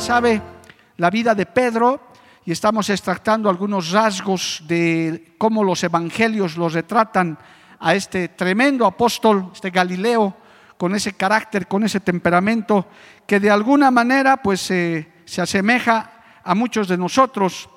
[0.00, 0.40] Sabe
[0.96, 2.00] la vida de Pedro
[2.44, 7.36] y estamos extractando algunos rasgos de cómo los evangelios los retratan
[7.80, 10.36] a este tremendo apóstol, este Galileo,
[10.76, 12.86] con ese carácter, con ese temperamento,
[13.26, 16.12] que de alguna manera pues eh, se asemeja
[16.44, 17.68] a muchos de nosotros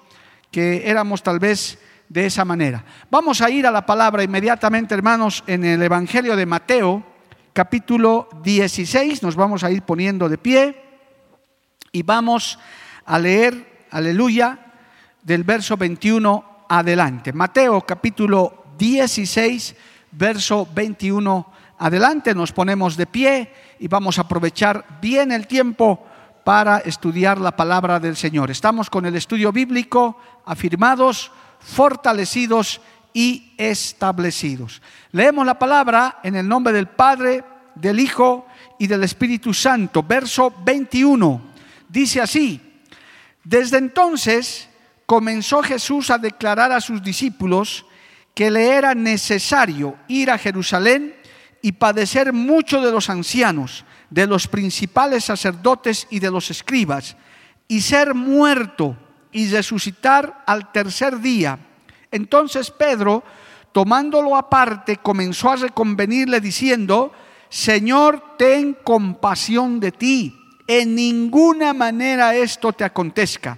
[0.51, 2.85] que éramos tal vez de esa manera.
[3.09, 7.03] Vamos a ir a la palabra inmediatamente, hermanos, en el Evangelio de Mateo,
[7.51, 10.90] capítulo 16, nos vamos a ir poniendo de pie
[11.91, 12.57] y vamos
[13.05, 14.57] a leer, aleluya,
[15.21, 17.33] del verso 21 adelante.
[17.33, 19.75] Mateo capítulo 16,
[20.11, 22.33] verso 21 adelante.
[22.33, 26.05] Nos ponemos de pie y vamos a aprovechar bien el tiempo
[26.43, 28.49] para estudiar la palabra del Señor.
[28.49, 32.81] Estamos con el estudio bíblico afirmados, fortalecidos
[33.13, 34.81] y establecidos.
[35.11, 37.43] Leemos la palabra en el nombre del Padre,
[37.75, 38.47] del Hijo
[38.79, 40.01] y del Espíritu Santo.
[40.01, 41.50] Verso 21.
[41.91, 42.61] Dice así,
[43.43, 44.69] desde entonces
[45.05, 47.85] comenzó Jesús a declarar a sus discípulos
[48.33, 51.13] que le era necesario ir a Jerusalén
[51.61, 57.17] y padecer mucho de los ancianos, de los principales sacerdotes y de los escribas,
[57.67, 58.95] y ser muerto
[59.33, 61.59] y resucitar al tercer día.
[62.09, 63.21] Entonces Pedro,
[63.73, 67.11] tomándolo aparte, comenzó a reconvenirle diciendo,
[67.49, 73.57] Señor, ten compasión de ti en ninguna manera esto te acontezca.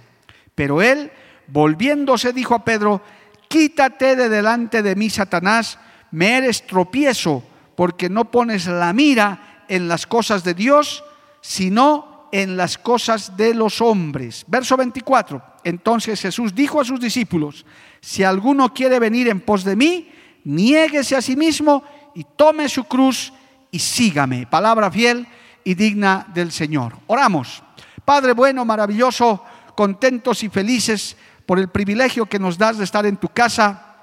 [0.54, 1.10] Pero él,
[1.48, 3.02] volviéndose, dijo a Pedro,
[3.48, 5.78] quítate de delante de mí, Satanás,
[6.10, 7.42] me eres tropiezo,
[7.76, 11.04] porque no pones la mira en las cosas de Dios,
[11.40, 14.44] sino en las cosas de los hombres.
[14.46, 15.42] Verso 24.
[15.64, 17.64] Entonces Jesús dijo a sus discípulos,
[18.00, 20.10] si alguno quiere venir en pos de mí,
[20.44, 21.84] niéguese a sí mismo
[22.14, 23.32] y tome su cruz
[23.70, 24.46] y sígame.
[24.46, 25.26] Palabra fiel
[25.64, 26.96] y digna del Señor.
[27.06, 27.62] Oramos.
[28.04, 29.42] Padre bueno, maravilloso,
[29.74, 31.16] contentos y felices
[31.46, 33.94] por el privilegio que nos das de estar en tu casa,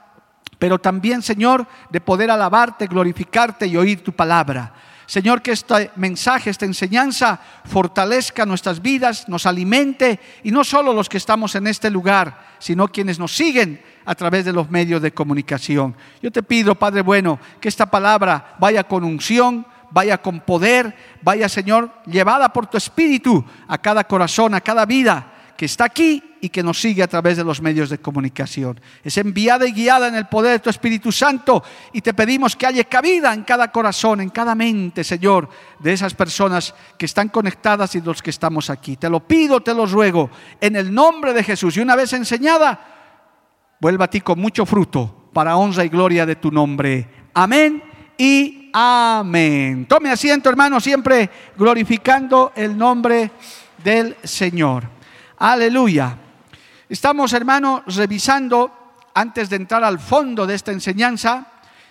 [0.59, 4.73] pero también, Señor, de poder alabarte, glorificarte y oír tu palabra.
[5.11, 11.09] Señor, que este mensaje, esta enseñanza fortalezca nuestras vidas, nos alimente y no solo los
[11.09, 15.13] que estamos en este lugar, sino quienes nos siguen a través de los medios de
[15.13, 15.95] comunicación.
[16.21, 21.47] Yo te pido, Padre bueno, que esta palabra vaya con unción, vaya con poder, vaya
[21.47, 25.31] Señor, llevada por tu espíritu a cada corazón, a cada vida
[25.61, 28.81] que está aquí y que nos sigue a través de los medios de comunicación.
[29.03, 31.63] Es enviada y guiada en el poder de tu Espíritu Santo
[31.93, 35.47] y te pedimos que haya cabida en cada corazón, en cada mente, Señor,
[35.77, 38.95] de esas personas que están conectadas y los que estamos aquí.
[38.95, 41.77] Te lo pido, te lo ruego, en el nombre de Jesús.
[41.77, 46.37] Y una vez enseñada, vuelva a ti con mucho fruto para honra y gloria de
[46.37, 47.07] tu nombre.
[47.35, 47.83] Amén
[48.17, 49.85] y amén.
[49.85, 53.31] Tome asiento, hermano, siempre glorificando el nombre
[53.83, 54.83] del Señor.
[55.37, 56.17] Aleluya.
[56.89, 61.47] Estamos, hermano, revisando, antes de entrar al fondo de esta enseñanza,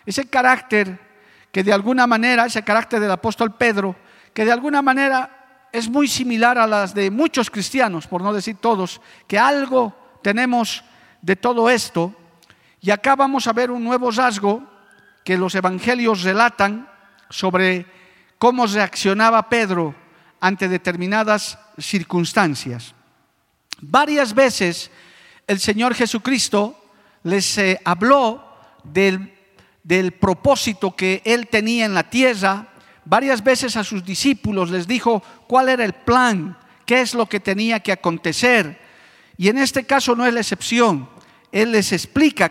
[0.06, 0.98] ese carácter
[1.52, 3.96] que de alguna manera, ese carácter del apóstol Pedro,
[4.32, 8.56] que de alguna manera es muy similar a las de muchos cristianos, por no decir
[8.60, 10.84] todos, que algo tenemos
[11.22, 12.14] de todo esto.
[12.80, 14.62] Y acá vamos a ver un nuevo rasgo
[15.30, 16.90] que los evangelios relatan
[17.28, 17.86] sobre
[18.36, 19.94] cómo reaccionaba Pedro
[20.40, 22.96] ante determinadas circunstancias.
[23.80, 24.90] Varias veces
[25.46, 26.84] el Señor Jesucristo
[27.22, 28.44] les eh, habló
[28.82, 29.32] del,
[29.84, 32.66] del propósito que Él tenía en la tierra.
[33.04, 37.38] Varias veces a sus discípulos les dijo cuál era el plan, qué es lo que
[37.38, 38.80] tenía que acontecer.
[39.36, 41.08] Y en este caso no es la excepción.
[41.52, 42.50] Él les explica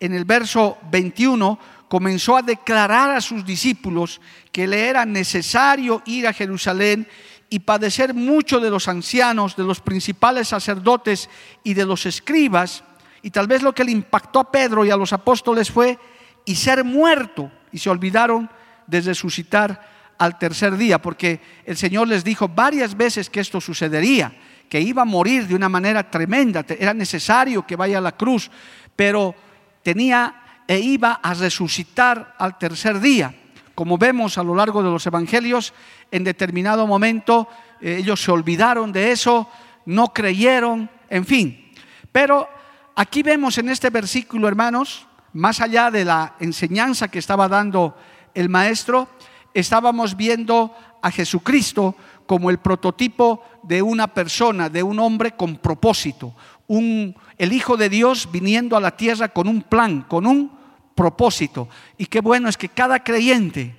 [0.00, 4.20] en el verso 21 comenzó a declarar a sus discípulos
[4.52, 7.06] que le era necesario ir a Jerusalén
[7.48, 11.30] y padecer mucho de los ancianos, de los principales sacerdotes
[11.62, 12.82] y de los escribas.
[13.22, 15.98] Y tal vez lo que le impactó a Pedro y a los apóstoles fue
[16.44, 17.50] y ser muerto.
[17.70, 18.50] Y se olvidaron
[18.86, 24.32] de resucitar al tercer día, porque el Señor les dijo varias veces que esto sucedería,
[24.68, 28.50] que iba a morir de una manera tremenda, era necesario que vaya a la cruz,
[28.96, 29.34] pero
[29.82, 33.34] tenía e iba a resucitar al tercer día.
[33.74, 35.74] Como vemos a lo largo de los evangelios,
[36.10, 37.48] en determinado momento
[37.80, 39.48] eh, ellos se olvidaron de eso,
[39.84, 41.72] no creyeron, en fin.
[42.10, 42.48] Pero
[42.94, 47.96] aquí vemos en este versículo, hermanos, más allá de la enseñanza que estaba dando
[48.34, 49.08] el maestro,
[49.52, 51.94] estábamos viendo a Jesucristo
[52.26, 56.34] como el prototipo de una persona, de un hombre con propósito,
[56.66, 60.55] un, el Hijo de Dios viniendo a la tierra con un plan, con un
[60.96, 61.68] propósito.
[61.96, 63.76] Y qué bueno es que cada creyente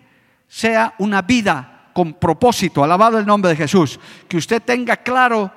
[0.47, 3.99] sea una vida con propósito, alabado el nombre de Jesús,
[4.29, 5.51] que usted tenga claro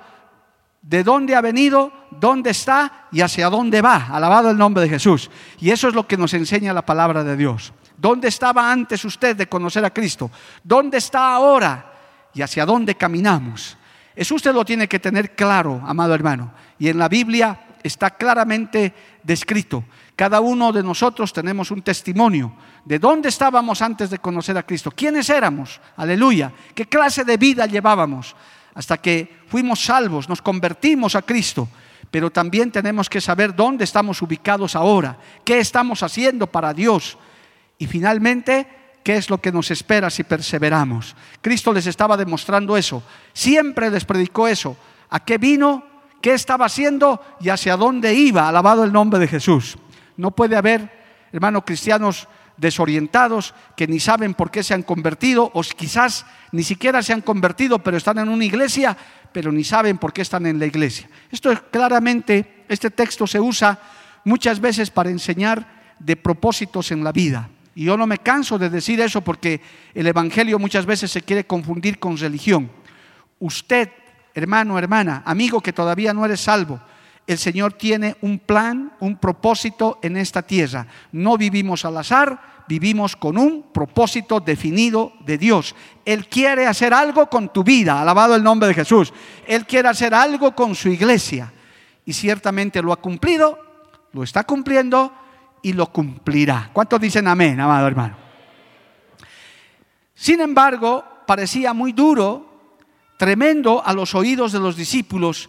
[0.82, 5.30] de dónde ha venido, dónde está y hacia dónde va, alabado el nombre de Jesús.
[5.60, 7.74] Y eso es lo que nos enseña la palabra de Dios.
[7.96, 10.30] ¿Dónde estaba antes usted de conocer a Cristo?
[10.64, 11.92] ¿Dónde está ahora?
[12.32, 13.76] ¿Y hacia dónde caminamos?
[14.16, 16.52] Eso usted lo tiene que tener claro, amado hermano.
[16.78, 19.84] Y en la Biblia está claramente descrito.
[20.20, 22.52] Cada uno de nosotros tenemos un testimonio
[22.84, 27.64] de dónde estábamos antes de conocer a Cristo, quiénes éramos, aleluya, qué clase de vida
[27.64, 28.36] llevábamos,
[28.74, 31.70] hasta que fuimos salvos, nos convertimos a Cristo.
[32.10, 37.16] Pero también tenemos que saber dónde estamos ubicados ahora, qué estamos haciendo para Dios.
[37.78, 38.68] Y finalmente,
[39.02, 41.16] qué es lo que nos espera si perseveramos.
[41.40, 43.02] Cristo les estaba demostrando eso,
[43.32, 44.76] siempre les predicó eso.
[45.08, 45.88] ¿A qué vino?
[46.20, 49.78] qué estaba haciendo y hacia dónde iba, alabado el nombre de Jesús.
[50.20, 50.90] No puede haber,
[51.32, 52.28] hermanos cristianos,
[52.58, 57.22] desorientados que ni saben por qué se han convertido o quizás ni siquiera se han
[57.22, 58.94] convertido, pero están en una iglesia,
[59.32, 61.08] pero ni saben por qué están en la iglesia.
[61.30, 63.78] Esto es claramente, este texto se usa
[64.24, 67.48] muchas veces para enseñar de propósitos en la vida.
[67.74, 69.62] Y yo no me canso de decir eso porque
[69.94, 72.70] el Evangelio muchas veces se quiere confundir con religión.
[73.38, 73.88] Usted
[74.34, 76.80] hermano, hermana, amigo que todavía no eres salvo,
[77.30, 80.88] el Señor tiene un plan, un propósito en esta tierra.
[81.12, 85.76] No vivimos al azar, vivimos con un propósito definido de Dios.
[86.04, 89.12] Él quiere hacer algo con tu vida, alabado el nombre de Jesús.
[89.46, 91.52] Él quiere hacer algo con su iglesia.
[92.04, 93.60] Y ciertamente lo ha cumplido,
[94.12, 95.12] lo está cumpliendo
[95.62, 96.70] y lo cumplirá.
[96.72, 98.16] ¿Cuántos dicen amén, amado hermano?
[100.16, 102.74] Sin embargo, parecía muy duro
[103.16, 105.48] tremendo a los oídos de los discípulos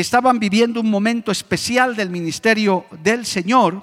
[0.00, 3.82] estaban viviendo un momento especial del ministerio del Señor.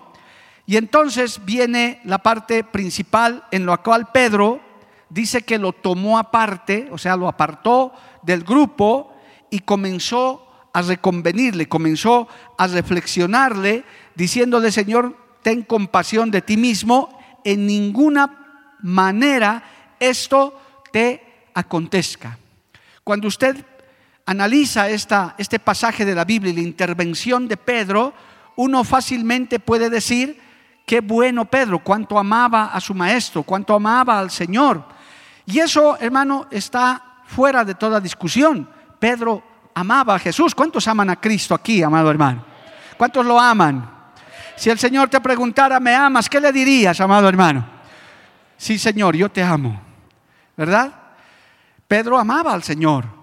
[0.65, 4.61] Y entonces viene la parte principal en la cual Pedro
[5.09, 9.13] dice que lo tomó aparte, o sea, lo apartó del grupo
[9.49, 12.27] y comenzó a reconvenirle, comenzó
[12.57, 13.83] a reflexionarle,
[14.15, 17.09] diciéndole, Señor, ten compasión de ti mismo,
[17.43, 19.63] en ninguna manera
[19.99, 20.59] esto
[20.91, 22.37] te acontezca.
[23.03, 23.65] Cuando usted
[24.25, 28.13] analiza esta, este pasaje de la Biblia y la intervención de Pedro,
[28.55, 30.39] uno fácilmente puede decir,
[30.85, 34.85] qué bueno Pedro, cuánto amaba a su maestro, cuánto amaba al Señor.
[35.45, 38.69] Y eso, hermano, está fuera de toda discusión.
[38.99, 39.43] Pedro
[39.73, 40.55] amaba a Jesús.
[40.55, 42.45] ¿Cuántos aman a Cristo aquí, amado hermano?
[42.97, 43.91] ¿Cuántos lo aman?
[44.55, 46.29] Si el Señor te preguntara, ¿me amas?
[46.29, 47.65] ¿Qué le dirías, amado hermano?
[48.55, 49.81] Sí, Señor, yo te amo.
[50.55, 50.93] ¿Verdad?
[51.87, 53.22] Pedro amaba al Señor.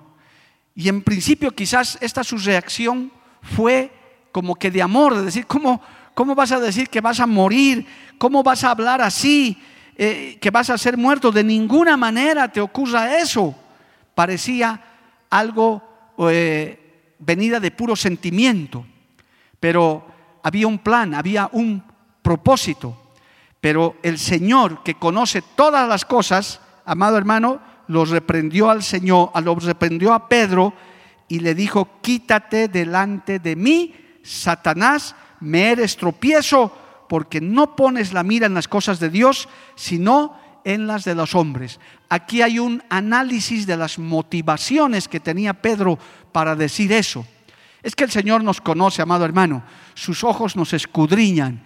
[0.74, 3.92] Y en principio quizás esta su reacción fue
[4.32, 5.80] como que de amor, de decir, ¿cómo,
[6.14, 7.86] cómo vas a decir que vas a morir?
[8.18, 9.60] ¿Cómo vas a hablar así?
[9.96, 11.32] Eh, que vas a ser muerto.
[11.32, 13.54] De ninguna manera te ocurra eso.
[14.14, 14.80] Parecía
[15.28, 15.82] algo
[16.18, 18.86] eh, venida de puro sentimiento.
[19.58, 20.06] Pero
[20.42, 21.82] había un plan, había un
[22.22, 22.96] propósito.
[23.60, 29.56] Pero el Señor que conoce todas las cosas, amado hermano, lo reprendió al Señor, lo
[29.56, 30.72] reprendió a Pedro
[31.26, 36.72] y le dijo, quítate delante de mí, Satanás, me eres tropiezo
[37.08, 41.34] porque no pones la mira en las cosas de Dios, sino en las de los
[41.34, 41.80] hombres.
[42.08, 45.98] Aquí hay un análisis de las motivaciones que tenía Pedro
[46.30, 47.26] para decir eso.
[47.82, 51.64] Es que el Señor nos conoce, amado hermano, sus ojos nos escudriñan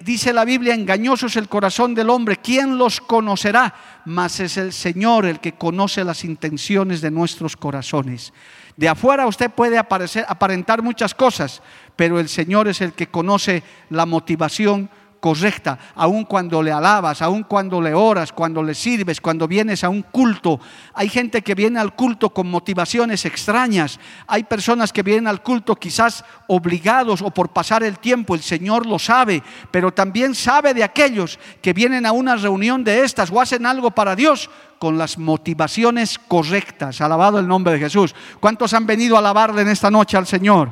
[0.00, 3.74] dice la Biblia, engañoso es el corazón del hombre, ¿quién los conocerá?
[4.04, 8.32] Mas es el Señor el que conoce las intenciones de nuestros corazones.
[8.76, 11.62] De afuera usted puede aparecer, aparentar muchas cosas,
[11.96, 14.88] pero el Señor es el que conoce la motivación
[15.20, 19.88] correcta, aun cuando le alabas, aun cuando le oras, cuando le sirves, cuando vienes a
[19.88, 20.60] un culto.
[20.94, 23.98] Hay gente que viene al culto con motivaciones extrañas.
[24.26, 28.86] Hay personas que vienen al culto quizás obligados o por pasar el tiempo, el Señor
[28.86, 33.40] lo sabe, pero también sabe de aquellos que vienen a una reunión de estas o
[33.40, 37.00] hacen algo para Dios con las motivaciones correctas.
[37.00, 38.14] Alabado el nombre de Jesús.
[38.40, 40.70] ¿Cuántos han venido a alabarle en esta noche al Señor?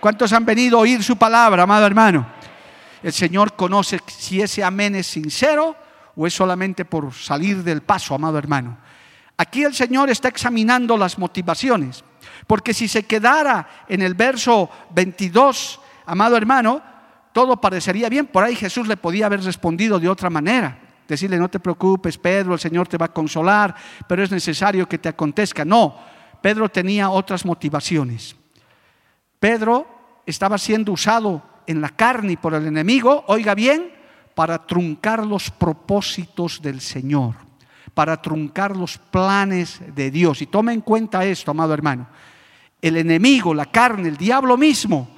[0.00, 2.39] ¿Cuántos han venido a oír su palabra, amado hermano?
[3.02, 5.76] El Señor conoce si ese amén es sincero
[6.16, 8.78] o es solamente por salir del paso, amado hermano.
[9.36, 12.04] Aquí el Señor está examinando las motivaciones,
[12.46, 16.82] porque si se quedara en el verso 22, amado hermano,
[17.32, 18.26] todo parecería bien.
[18.26, 20.78] Por ahí Jesús le podía haber respondido de otra manera.
[21.08, 23.74] Decirle, no te preocupes, Pedro, el Señor te va a consolar,
[24.06, 25.64] pero es necesario que te acontezca.
[25.64, 25.98] No,
[26.40, 28.36] Pedro tenía otras motivaciones.
[29.38, 29.86] Pedro
[30.26, 33.92] estaba siendo usado en la carne y por el enemigo, oiga bien,
[34.34, 37.34] para truncar los propósitos del Señor,
[37.94, 40.42] para truncar los planes de Dios.
[40.42, 42.08] Y tome en cuenta esto, amado hermano.
[42.80, 45.08] El enemigo, la carne, el diablo mismo,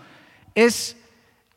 [0.54, 0.96] es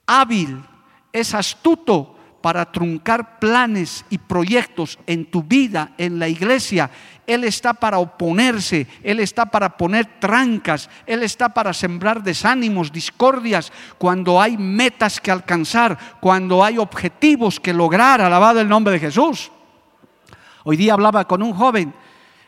[0.05, 0.63] hábil,
[1.11, 2.14] es astuto
[2.45, 6.91] para truncar planes y proyectos en tu vida, en la iglesia.
[7.25, 13.73] Él está para oponerse, Él está para poner trancas, Él está para sembrar desánimos, discordias,
[13.97, 19.51] cuando hay metas que alcanzar, cuando hay objetivos que lograr, alabado el nombre de Jesús.
[20.65, 21.95] Hoy día hablaba con un joven,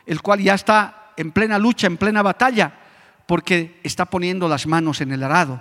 [0.06, 2.72] el cual ya está en plena lucha, en plena batalla,
[3.26, 5.60] porque está poniendo las manos en el arado.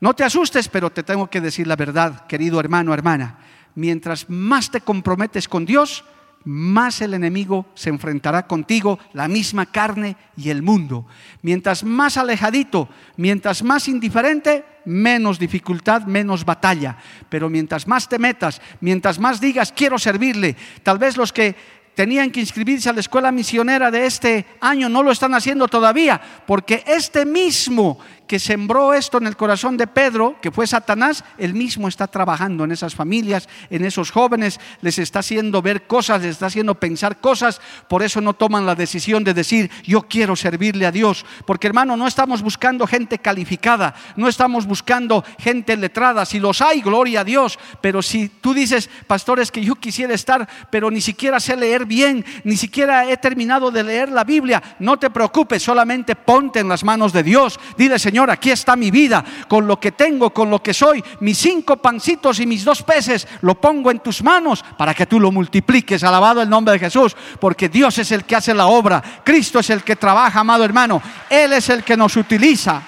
[0.00, 3.36] No te asustes, pero te tengo que decir la verdad, querido hermano, hermana
[3.74, 6.04] mientras más te comprometes con Dios,
[6.44, 11.06] más el enemigo se enfrentará contigo, la misma carne y el mundo.
[11.42, 16.96] Mientras más alejadito, mientras más indiferente, menos dificultad, menos batalla.
[17.28, 21.54] Pero mientras más te metas, mientras más digas, quiero servirle, tal vez los que
[21.94, 26.18] tenían que inscribirse a la escuela misionera de este año no lo están haciendo todavía,
[26.46, 27.98] porque este mismo
[28.30, 32.62] que sembró esto en el corazón de Pedro, que fue Satanás, él mismo está trabajando
[32.62, 37.16] en esas familias, en esos jóvenes, les está haciendo ver cosas, les está haciendo pensar
[37.16, 41.66] cosas, por eso no toman la decisión de decir, yo quiero servirle a Dios, porque
[41.66, 47.22] hermano, no estamos buscando gente calificada, no estamos buscando gente letrada, si los hay, gloria
[47.22, 51.56] a Dios, pero si tú dices, pastores, que yo quisiera estar, pero ni siquiera sé
[51.56, 56.60] leer bien, ni siquiera he terminado de leer la Biblia, no te preocupes, solamente ponte
[56.60, 60.30] en las manos de Dios, dile, Señor, Aquí está mi vida, con lo que tengo,
[60.30, 64.22] con lo que soy, mis cinco pancitos y mis dos peces, lo pongo en tus
[64.22, 66.02] manos para que tú lo multipliques.
[66.02, 69.70] Alabado el nombre de Jesús, porque Dios es el que hace la obra, Cristo es
[69.70, 71.00] el que trabaja, amado hermano,
[71.30, 72.82] Él es el que nos utiliza.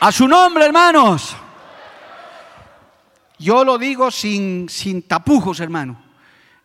[0.00, 1.36] A su nombre, hermanos.
[3.38, 6.00] Yo lo digo sin, sin tapujos, hermano.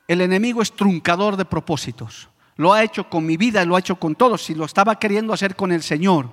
[0.07, 2.29] El enemigo es truncador de propósitos.
[2.55, 4.43] Lo ha hecho con mi vida lo ha hecho con todos.
[4.43, 6.29] Si lo estaba queriendo hacer con el Señor,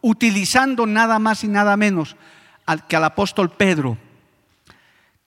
[0.00, 2.16] utilizando nada más y nada menos
[2.64, 3.98] al, que al apóstol Pedro.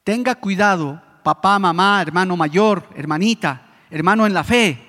[0.04, 4.88] Tenga cuidado, papá, mamá, hermano mayor, hermanita, hermano en la fe,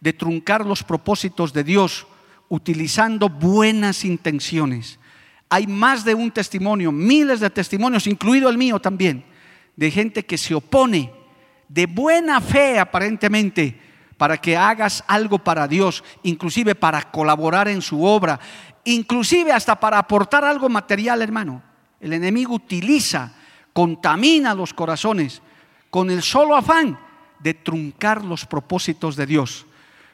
[0.00, 2.06] de truncar los propósitos de Dios
[2.48, 4.98] utilizando buenas intenciones.
[5.48, 9.24] Hay más de un testimonio, miles de testimonios, incluido el mío también,
[9.76, 11.12] de gente que se opone
[11.68, 13.89] de buena fe aparentemente
[14.20, 18.38] para que hagas algo para Dios, inclusive para colaborar en su obra,
[18.84, 21.62] inclusive hasta para aportar algo material, hermano.
[21.98, 23.32] El enemigo utiliza,
[23.72, 25.40] contamina los corazones
[25.88, 27.00] con el solo afán
[27.38, 29.64] de truncar los propósitos de Dios.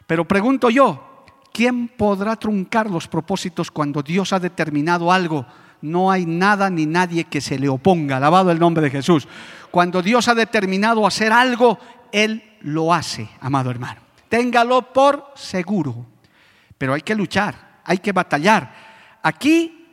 [0.07, 5.47] Pero pregunto yo, ¿quién podrá truncar los propósitos cuando Dios ha determinado algo?
[5.83, 8.19] No hay nada ni nadie que se le oponga.
[8.19, 9.27] Alabado el nombre de Jesús.
[9.73, 11.79] Cuando Dios ha determinado hacer algo,
[12.17, 14.01] Él lo hace, amado hermano.
[14.31, 16.07] Téngalo por seguro.
[16.79, 19.19] Pero hay que luchar, hay que batallar.
[19.23, 19.87] Aquí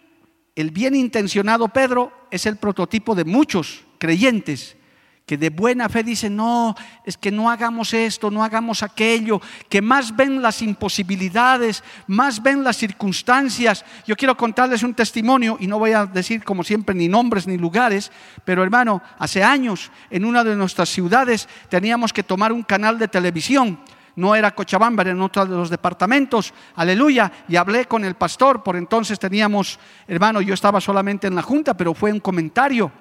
[0.55, 4.77] el bien intencionado Pedro es el prototipo de muchos creyentes
[5.25, 6.75] que de buena fe dicen, no,
[7.05, 12.63] es que no hagamos esto, no hagamos aquello, que más ven las imposibilidades, más ven
[12.63, 13.85] las circunstancias.
[14.05, 17.57] Yo quiero contarles un testimonio y no voy a decir como siempre ni nombres ni
[17.57, 18.11] lugares,
[18.43, 23.07] pero hermano, hace años en una de nuestras ciudades teníamos que tomar un canal de
[23.07, 23.79] televisión.
[24.15, 28.61] No era Cochabamba, era en otro de los departamentos, aleluya, y hablé con el pastor,
[28.61, 32.91] por entonces teníamos, hermano, yo estaba solamente en la junta, pero fue un comentario,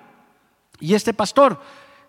[0.81, 1.61] y este pastor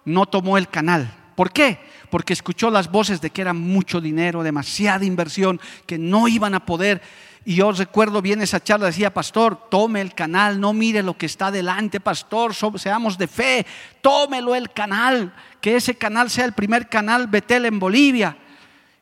[0.05, 1.13] no tomó el canal.
[1.35, 1.79] ¿Por qué?
[2.09, 6.65] Porque escuchó las voces de que era mucho dinero, demasiada inversión, que no iban a
[6.65, 7.01] poder.
[7.45, 11.25] Y yo recuerdo bien esa charla, decía, pastor, tome el canal, no mire lo que
[11.25, 13.65] está delante, pastor, seamos de fe,
[14.01, 18.37] tómelo el canal, que ese canal sea el primer canal Betel en Bolivia.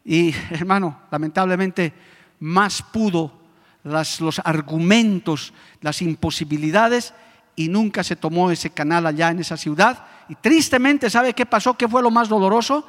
[0.04, 1.94] Y hermano, lamentablemente,
[2.40, 3.40] más pudo
[3.84, 7.14] los argumentos, las imposibilidades,
[7.56, 10.06] y nunca se tomó ese canal allá en esa ciudad.
[10.30, 11.78] Y tristemente, ¿sabe qué pasó?
[11.78, 12.88] ¿Qué fue lo más doloroso?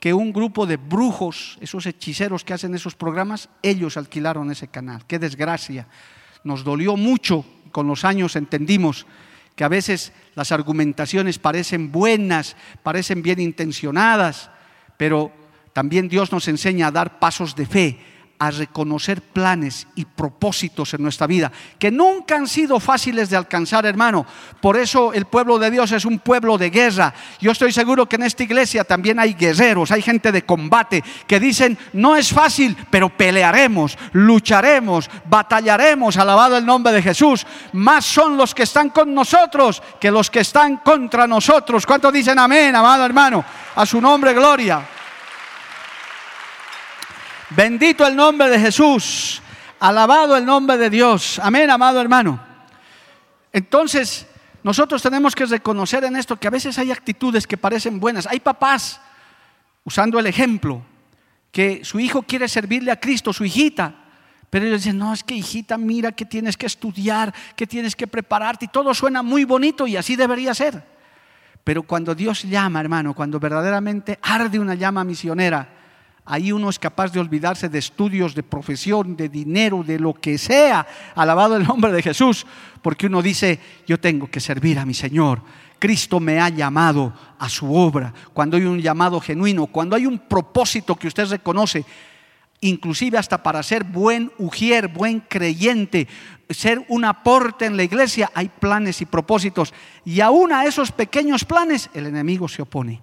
[0.00, 5.06] que un grupo de brujos, esos hechiceros que hacen esos programas, ellos alquilaron ese canal.
[5.06, 5.86] Qué desgracia.
[6.44, 9.06] Nos dolió mucho, con los años entendimos
[9.54, 14.50] que a veces las argumentaciones parecen buenas, parecen bien intencionadas,
[14.98, 15.32] pero
[15.72, 17.98] también Dios nos enseña a dar pasos de fe
[18.38, 23.86] a reconocer planes y propósitos en nuestra vida, que nunca han sido fáciles de alcanzar,
[23.86, 24.26] hermano.
[24.60, 27.14] Por eso el pueblo de Dios es un pueblo de guerra.
[27.40, 31.40] Yo estoy seguro que en esta iglesia también hay guerreros, hay gente de combate que
[31.40, 37.46] dicen, no es fácil, pero pelearemos, lucharemos, batallaremos, alabado el nombre de Jesús.
[37.72, 41.86] Más son los que están con nosotros que los que están contra nosotros.
[41.86, 43.44] ¿Cuántos dicen amén, amado hermano?
[43.74, 44.95] A su nombre, gloria.
[47.50, 49.40] Bendito el nombre de Jesús.
[49.78, 51.38] Alabado el nombre de Dios.
[51.38, 52.40] Amén, amado hermano.
[53.52, 54.26] Entonces,
[54.62, 58.26] nosotros tenemos que reconocer en esto que a veces hay actitudes que parecen buenas.
[58.26, 59.00] Hay papás,
[59.84, 60.82] usando el ejemplo,
[61.52, 63.94] que su hijo quiere servirle a Cristo, su hijita.
[64.50, 68.06] Pero ellos dicen, no, es que hijita, mira que tienes que estudiar, que tienes que
[68.06, 68.64] prepararte.
[68.64, 70.82] Y todo suena muy bonito y así debería ser.
[71.62, 75.68] Pero cuando Dios llama, hermano, cuando verdaderamente arde una llama misionera,
[76.28, 80.38] Ahí uno es capaz de olvidarse de estudios, de profesión, de dinero, de lo que
[80.38, 80.84] sea.
[81.14, 82.44] Alabado el nombre de Jesús.
[82.82, 85.40] Porque uno dice, yo tengo que servir a mi Señor.
[85.78, 88.12] Cristo me ha llamado a su obra.
[88.32, 91.84] Cuando hay un llamado genuino, cuando hay un propósito que usted reconoce,
[92.60, 96.08] inclusive hasta para ser buen ujier, buen creyente,
[96.50, 99.72] ser un aporte en la iglesia, hay planes y propósitos.
[100.04, 103.00] Y aún a esos pequeños planes el enemigo se opone,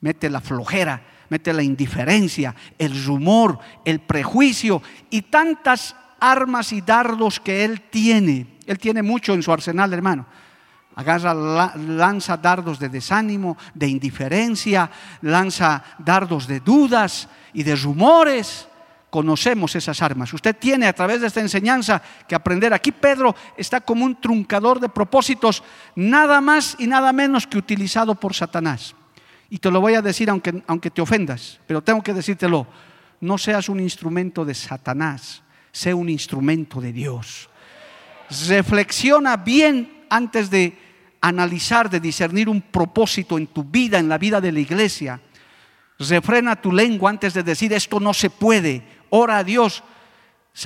[0.00, 7.40] mete la flojera mete la indiferencia, el rumor, el prejuicio y tantas armas y dardos
[7.40, 8.58] que él tiene.
[8.66, 10.26] Él tiene mucho en su arsenal, hermano.
[10.96, 11.34] Agarra,
[11.76, 14.90] lanza dardos de desánimo, de indiferencia,
[15.20, 18.66] lanza dardos de dudas y de rumores.
[19.10, 20.32] Conocemos esas armas.
[20.32, 22.72] Usted tiene a través de esta enseñanza que aprender.
[22.72, 25.62] Aquí Pedro está como un truncador de propósitos,
[25.94, 28.94] nada más y nada menos que utilizado por Satanás.
[29.48, 32.66] Y te lo voy a decir aunque, aunque te ofendas, pero tengo que decírtelo.
[33.20, 37.48] No seas un instrumento de Satanás, sé un instrumento de Dios.
[38.48, 40.76] Reflexiona bien antes de
[41.20, 45.20] analizar, de discernir un propósito en tu vida, en la vida de la iglesia.
[45.98, 48.82] Refrena tu lengua antes de decir esto no se puede.
[49.10, 49.82] Ora a Dios.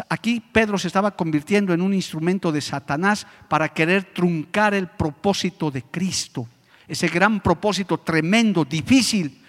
[0.08, 5.70] Aquí Pedro se estaba convirtiendo en un instrumento de Satanás para querer truncar el propósito
[5.70, 6.48] de Cristo
[6.90, 9.39] ese gran propósito tremendo, difícil.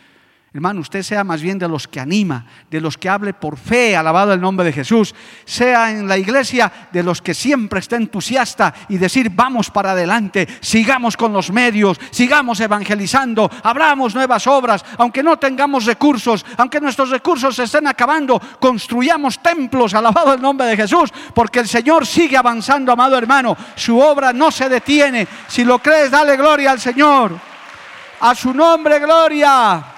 [0.53, 3.95] Hermano, usted sea más bien de los que anima, de los que hable por fe,
[3.95, 5.15] alabado el nombre de Jesús.
[5.45, 10.49] Sea en la iglesia de los que siempre está entusiasta y decir, vamos para adelante,
[10.59, 17.11] sigamos con los medios, sigamos evangelizando, abramos nuevas obras, aunque no tengamos recursos, aunque nuestros
[17.11, 22.35] recursos se estén acabando, construyamos templos, alabado el nombre de Jesús, porque el Señor sigue
[22.35, 23.55] avanzando, amado hermano.
[23.77, 25.25] Su obra no se detiene.
[25.47, 27.39] Si lo crees, dale gloria al Señor.
[28.19, 29.90] A su nombre, gloria.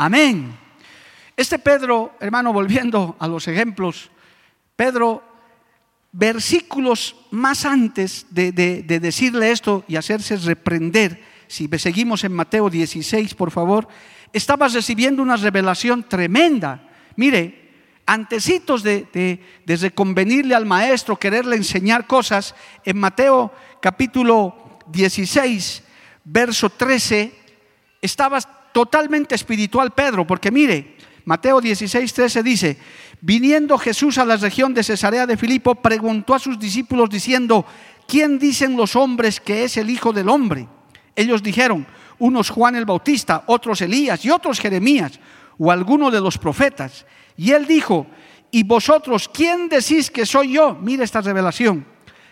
[0.00, 0.56] Amén.
[1.36, 4.12] Este Pedro, hermano, volviendo a los ejemplos,
[4.76, 5.24] Pedro,
[6.12, 13.50] versículos más antes de, decirle esto y hacerse reprender, si seguimos en Mateo 16, por
[13.50, 13.88] favor,
[14.32, 16.88] estaba recibiendo una revelación tremenda.
[17.16, 17.72] Mire,
[18.06, 19.08] antecitos de,
[19.66, 25.82] de, reconvenirle al maestro, quererle enseñar cosas, en Mateo capítulo 16,
[26.22, 27.34] verso 13,
[28.00, 28.38] estaba
[28.78, 32.78] totalmente espiritual Pedro, porque mire, Mateo 16, 13 dice,
[33.20, 37.66] viniendo Jesús a la región de Cesarea de Filipo, preguntó a sus discípulos diciendo,
[38.06, 40.68] ¿quién dicen los hombres que es el Hijo del Hombre?
[41.16, 41.88] Ellos dijeron,
[42.20, 45.18] unos Juan el Bautista, otros Elías y otros Jeremías
[45.58, 47.04] o alguno de los profetas.
[47.36, 48.06] Y él dijo,
[48.52, 50.78] ¿y vosotros quién decís que soy yo?
[50.80, 51.84] Mire esta revelación.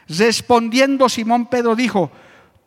[0.09, 2.13] Respondiendo Simón Pedro dijo,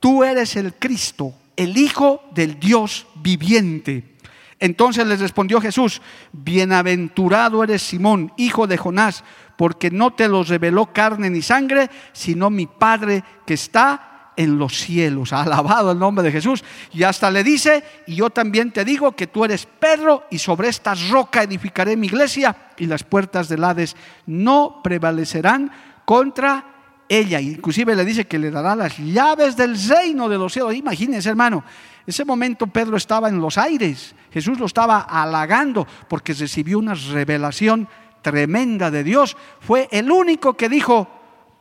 [0.02, 4.16] tú eres el Cristo, el Hijo del Dios viviente.
[4.60, 6.02] Entonces les respondió Jesús,
[6.34, 9.24] bienaventurado eres Simón, hijo de Jonás,
[9.58, 14.78] porque no te lo reveló carne ni sangre, sino mi Padre que está en los
[14.78, 15.34] cielos.
[15.34, 16.64] Alabado el nombre de Jesús.
[16.94, 20.70] Y hasta le dice, y yo también te digo que tú eres Pedro y sobre
[20.70, 25.72] esta roca edificaré mi iglesia y las puertas del Hades no prevalecerán
[26.06, 26.79] contra
[27.10, 27.42] ella.
[27.42, 30.76] Inclusive le dice que le dará las llaves del reino de los cielos.
[30.76, 31.64] Imagínense, hermano,
[32.06, 34.16] ese momento Pedro estaba en los aires.
[34.32, 37.90] Jesús lo estaba halagando porque recibió una revelación
[38.22, 39.36] tremenda de Dios.
[39.60, 41.08] Fue el único que dijo,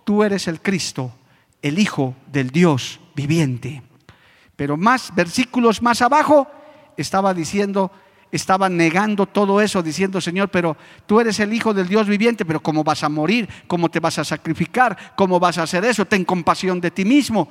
[0.04, 1.12] tú eres el Cristo,
[1.62, 3.82] el Hijo del Dios viviente.
[4.54, 6.48] Pero más versículos más abajo
[6.96, 7.90] estaba diciendo,
[8.30, 12.60] estaba negando todo eso, diciendo, Señor, pero tú eres el Hijo del Dios viviente, pero
[12.60, 13.48] ¿cómo vas a morir?
[13.66, 15.14] ¿Cómo te vas a sacrificar?
[15.16, 16.04] ¿Cómo vas a hacer eso?
[16.04, 17.48] Ten compasión de ti mismo.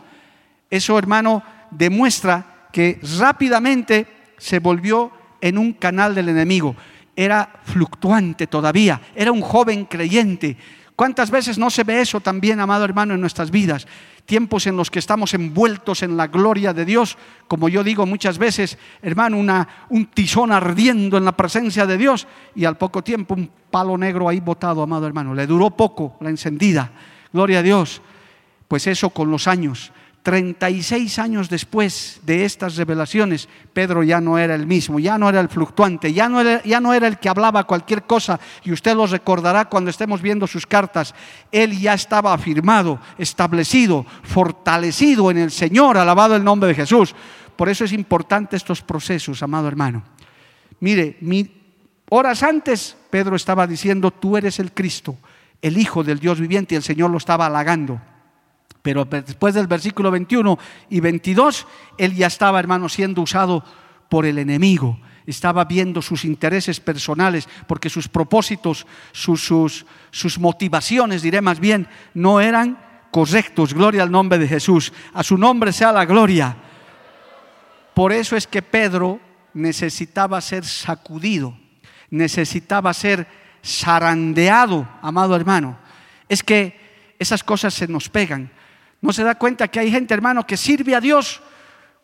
[0.69, 5.11] Eso, hermano, demuestra que rápidamente se volvió
[5.41, 6.75] en un canal del enemigo.
[7.15, 10.57] Era fluctuante todavía, era un joven creyente.
[10.95, 13.87] ¿Cuántas veces no se ve eso también, amado hermano, en nuestras vidas?
[14.27, 18.37] Tiempos en los que estamos envueltos en la gloria de Dios, como yo digo muchas
[18.37, 23.33] veces, hermano, una, un tizón ardiendo en la presencia de Dios y al poco tiempo
[23.33, 25.33] un palo negro ahí botado, amado hermano.
[25.33, 26.91] Le duró poco la encendida,
[27.31, 28.01] gloria a Dios.
[28.67, 29.93] Pues eso con los años.
[30.23, 35.39] 36 años después de estas revelaciones, Pedro ya no era el mismo, ya no era
[35.39, 39.89] el fluctuante, ya no era, el que hablaba cualquier cosa, y usted lo recordará cuando
[39.89, 41.15] estemos viendo sus cartas.
[41.49, 47.15] Él ya estaba afirmado, establecido, fortalecido en el Señor, alabado el nombre de Jesús.
[47.55, 50.03] Por eso es importante estos procesos, amado hermano.
[50.81, 51.17] Mire,
[52.09, 55.15] horas antes Pedro estaba diciendo, tú eres el Cristo,
[55.61, 58.01] el Hijo del Dios viviente, y el Señor lo estaba halagando.
[58.87, 60.57] Pero después del versículo 21
[60.89, 63.61] y 22, él ya estaba, hermano, siendo usado
[64.07, 64.97] por el enemigo.
[65.25, 71.89] Estaba viendo sus intereses personales, porque sus propósitos, sus, sus, sus motivaciones, diré más bien,
[72.13, 72.79] no eran
[73.11, 73.73] correctos.
[73.73, 74.93] Gloria al nombre de Jesús.
[75.13, 76.55] A su nombre sea la gloria.
[77.93, 79.19] Por eso es que Pedro
[79.53, 81.57] necesitaba ser sacudido,
[82.09, 83.27] necesitaba ser
[83.65, 85.77] zarandeado, amado hermano.
[86.29, 88.55] Es que esas cosas se nos pegan.
[89.01, 91.41] No se da cuenta que hay gente, hermano, que sirve a Dios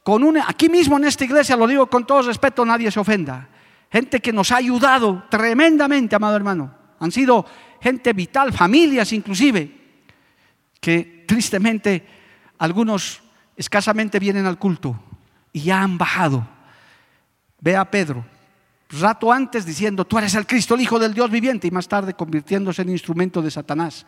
[0.03, 3.49] con una, aquí mismo en esta iglesia, lo digo con todo respeto, nadie se ofenda.
[3.91, 6.73] Gente que nos ha ayudado tremendamente, amado hermano.
[6.99, 7.45] Han sido
[7.81, 9.71] gente vital, familias inclusive,
[10.79, 12.05] que tristemente
[12.57, 13.21] algunos
[13.55, 14.99] escasamente vienen al culto
[15.51, 16.47] y ya han bajado.
[17.59, 18.25] Ve a Pedro,
[18.89, 22.13] rato antes diciendo, tú eres el Cristo, el Hijo del Dios viviente, y más tarde
[22.13, 24.05] convirtiéndose en instrumento de Satanás.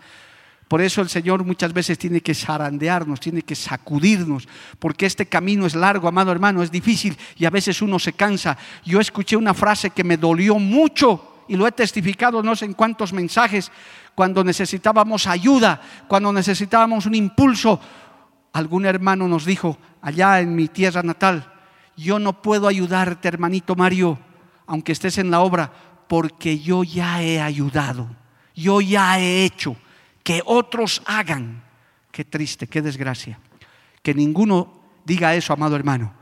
[0.67, 4.47] Por eso el Señor muchas veces tiene que zarandearnos, tiene que sacudirnos,
[4.79, 8.57] porque este camino es largo, amado hermano, es difícil y a veces uno se cansa.
[8.83, 12.73] Yo escuché una frase que me dolió mucho y lo he testificado no sé en
[12.73, 13.71] cuántos mensajes,
[14.15, 17.79] cuando necesitábamos ayuda, cuando necesitábamos un impulso.
[18.51, 21.53] Algún hermano nos dijo, allá en mi tierra natal,
[21.95, 24.17] yo no puedo ayudarte, hermanito Mario,
[24.65, 25.71] aunque estés en la obra,
[26.07, 28.07] porque yo ya he ayudado,
[28.55, 29.75] yo ya he hecho
[30.25, 31.63] que otros hagan.
[32.11, 33.39] Qué triste, qué desgracia.
[34.01, 36.13] Que ninguno diga eso, amado hermano.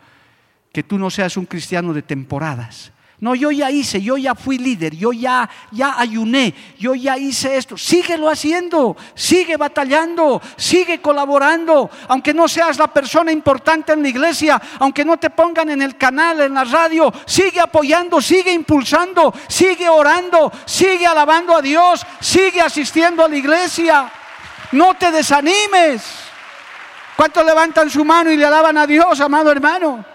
[0.73, 2.91] Que tú no seas un cristiano de temporadas.
[3.23, 7.55] No, yo ya hice, yo ya fui líder, yo ya, ya ayuné, yo ya hice
[7.55, 7.77] esto.
[7.77, 11.89] Síguelo haciendo, sigue batallando, sigue colaborando.
[12.09, 15.95] Aunque no seas la persona importante en la iglesia, aunque no te pongan en el
[15.95, 22.59] canal, en la radio, sigue apoyando, sigue impulsando, sigue orando, sigue alabando a Dios, sigue
[22.59, 24.11] asistiendo a la iglesia.
[24.73, 26.03] No te desanimes.
[27.15, 30.12] ¿Cuántos levantan su mano y le alaban a Dios, amado hermano?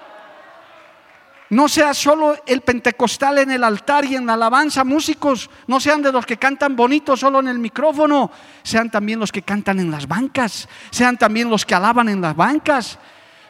[1.50, 6.02] No sea solo el pentecostal en el altar y en la alabanza, músicos, no sean
[6.02, 8.30] de los que cantan bonito solo en el micrófono,
[8.62, 12.36] sean también los que cantan en las bancas, sean también los que alaban en las
[12.36, 12.98] bancas.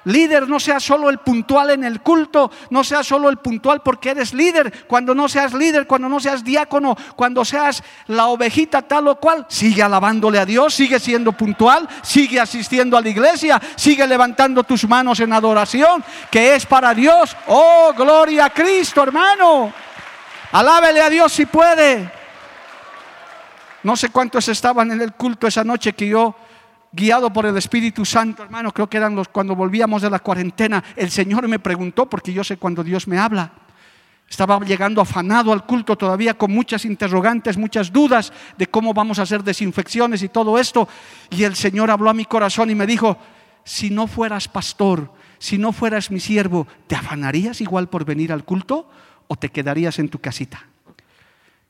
[0.04, 4.10] Líder, no seas solo el puntual en el culto, no seas solo el puntual porque
[4.10, 4.86] eres líder.
[4.86, 9.46] Cuando no seas líder, cuando no seas diácono, cuando seas la ovejita tal o cual,
[9.48, 14.88] sigue alabándole a Dios, sigue siendo puntual, sigue asistiendo a la iglesia, sigue levantando tus
[14.88, 17.36] manos en adoración, que es para Dios.
[17.48, 19.72] Oh, gloria a Cristo, hermano.
[20.52, 22.10] Alábele a Dios si puede.
[23.82, 26.34] No sé cuántos estaban en el culto esa noche que yo
[26.92, 30.82] guiado por el Espíritu Santo, hermano, creo que eran los cuando volvíamos de la cuarentena,
[30.96, 33.52] el Señor me preguntó, porque yo sé cuando Dios me habla.
[34.28, 39.22] Estaba llegando afanado al culto todavía con muchas interrogantes, muchas dudas de cómo vamos a
[39.22, 40.86] hacer desinfecciones y todo esto.
[41.30, 43.16] Y el Señor habló a mi corazón y me dijo,
[43.64, 48.44] si no fueras pastor, si no fueras mi siervo, ¿te afanarías igual por venir al
[48.44, 48.90] culto
[49.28, 50.66] o te quedarías en tu casita?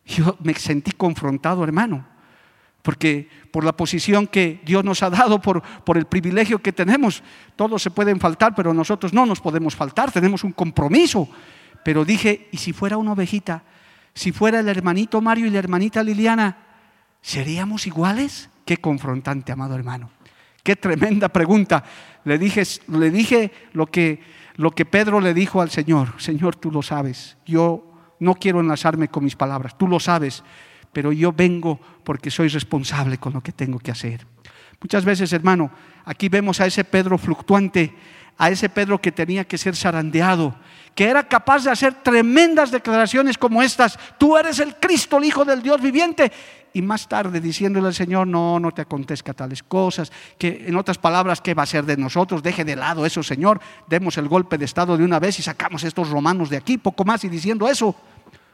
[0.05, 2.18] Yo me sentí confrontado, hermano
[2.83, 7.23] porque por la posición que Dios nos ha dado, por, por el privilegio que tenemos,
[7.57, 11.29] todos se pueden faltar, pero nosotros no nos podemos faltar, tenemos un compromiso.
[11.85, 13.63] Pero dije, ¿y si fuera una ovejita?
[14.15, 16.57] Si fuera el hermanito Mario y la hermanita Liliana,
[17.21, 18.51] ¿seríamos iguales?
[18.65, 20.11] Qué confrontante, amado hermano.
[20.63, 21.85] Qué tremenda pregunta.
[22.25, 24.21] Le dije, le dije lo, que,
[24.57, 26.15] lo que Pedro le dijo al Señor.
[26.19, 27.39] Señor, tú lo sabes.
[27.47, 29.79] Yo no quiero enlazarme con mis palabras.
[29.79, 30.43] Tú lo sabes
[30.93, 34.27] pero yo vengo porque soy responsable con lo que tengo que hacer.
[34.81, 35.71] Muchas veces, hermano,
[36.05, 37.95] aquí vemos a ese Pedro fluctuante,
[38.37, 40.55] a ese Pedro que tenía que ser zarandeado,
[40.95, 45.45] que era capaz de hacer tremendas declaraciones como estas, tú eres el Cristo, el Hijo
[45.45, 46.31] del Dios viviente,
[46.73, 50.99] y más tarde diciéndole al Señor, no, no te acontezca tales cosas, que en otras
[50.99, 52.43] palabras, ¿qué va a ser de nosotros?
[52.43, 55.83] Deje de lado eso, Señor, demos el golpe de Estado de una vez y sacamos
[55.83, 57.97] estos romanos de aquí, poco más, y diciendo eso.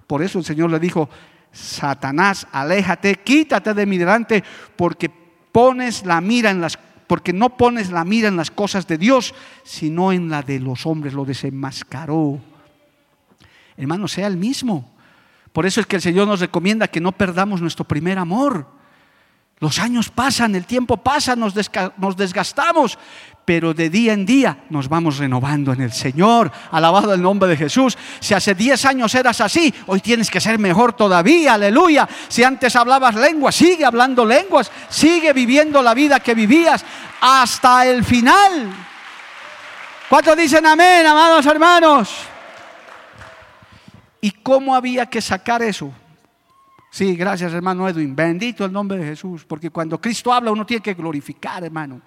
[0.07, 1.09] Por eso el Señor le dijo,
[1.55, 4.43] Satanás, aléjate, quítate de mi delante,
[4.77, 8.99] porque pones la mira en las porque no pones la mira en las cosas de
[8.99, 12.41] Dios, sino en la de los hombres, lo desenmascaró.
[13.77, 14.91] Hermano, sea el mismo.
[15.53, 18.67] Por eso es que el Señor nos recomienda que no perdamos nuestro primer amor.
[19.61, 22.99] Los años pasan, el tiempo pasa, nos, desgastamos,
[23.45, 26.51] pero de día en día nos vamos renovando en el Señor.
[26.71, 27.97] Alabado el nombre de Jesús.
[28.21, 31.55] Si hace 10 años eras así, hoy tienes que ser mejor todavía.
[31.55, 32.09] Aleluya.
[32.29, 36.85] Si antes hablabas lenguas, sigue hablando lenguas, sigue viviendo la vida que vivías
[37.21, 38.73] hasta el final.
[40.09, 42.15] ¿Cuántos dicen amén, amados hermanos?
[44.21, 45.93] ¿Y cómo había que sacar eso?
[46.91, 48.15] Sí, gracias hermano Edwin.
[48.15, 52.01] Bendito el nombre de Jesús, porque cuando Cristo habla uno tiene que glorificar, hermano.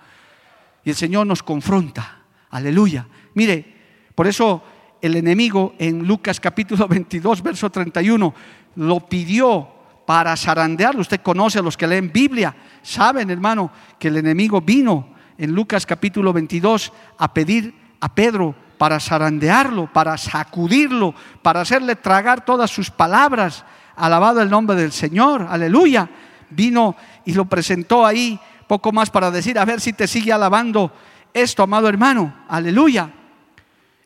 [0.88, 2.20] Y el Señor nos confronta.
[2.50, 3.06] Aleluya.
[3.34, 3.76] Mire,
[4.16, 4.64] por eso
[5.02, 8.34] el enemigo en Lucas capítulo 22, verso 31,
[8.78, 9.68] lo pidió
[10.06, 11.02] para zarandearlo.
[11.02, 12.56] Usted conoce a los que leen Biblia.
[12.84, 13.70] Saben, hermano,
[14.00, 20.18] que el enemigo vino en Lucas capítulo 22 a pedir a Pedro para zarandearlo, para
[20.18, 23.66] sacudirlo, para hacerle tragar todas sus palabras
[23.98, 26.10] alabado el nombre del Señor, aleluya.
[26.50, 26.96] Vino
[27.26, 30.94] y lo presentó ahí poco más para decir, a ver si te sigue alabando
[31.34, 33.12] esto, amado hermano, aleluya.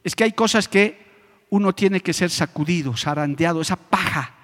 [0.04, 4.36] Es que hay cosas que uno tiene que ser sacudido, zarandeado, esa paja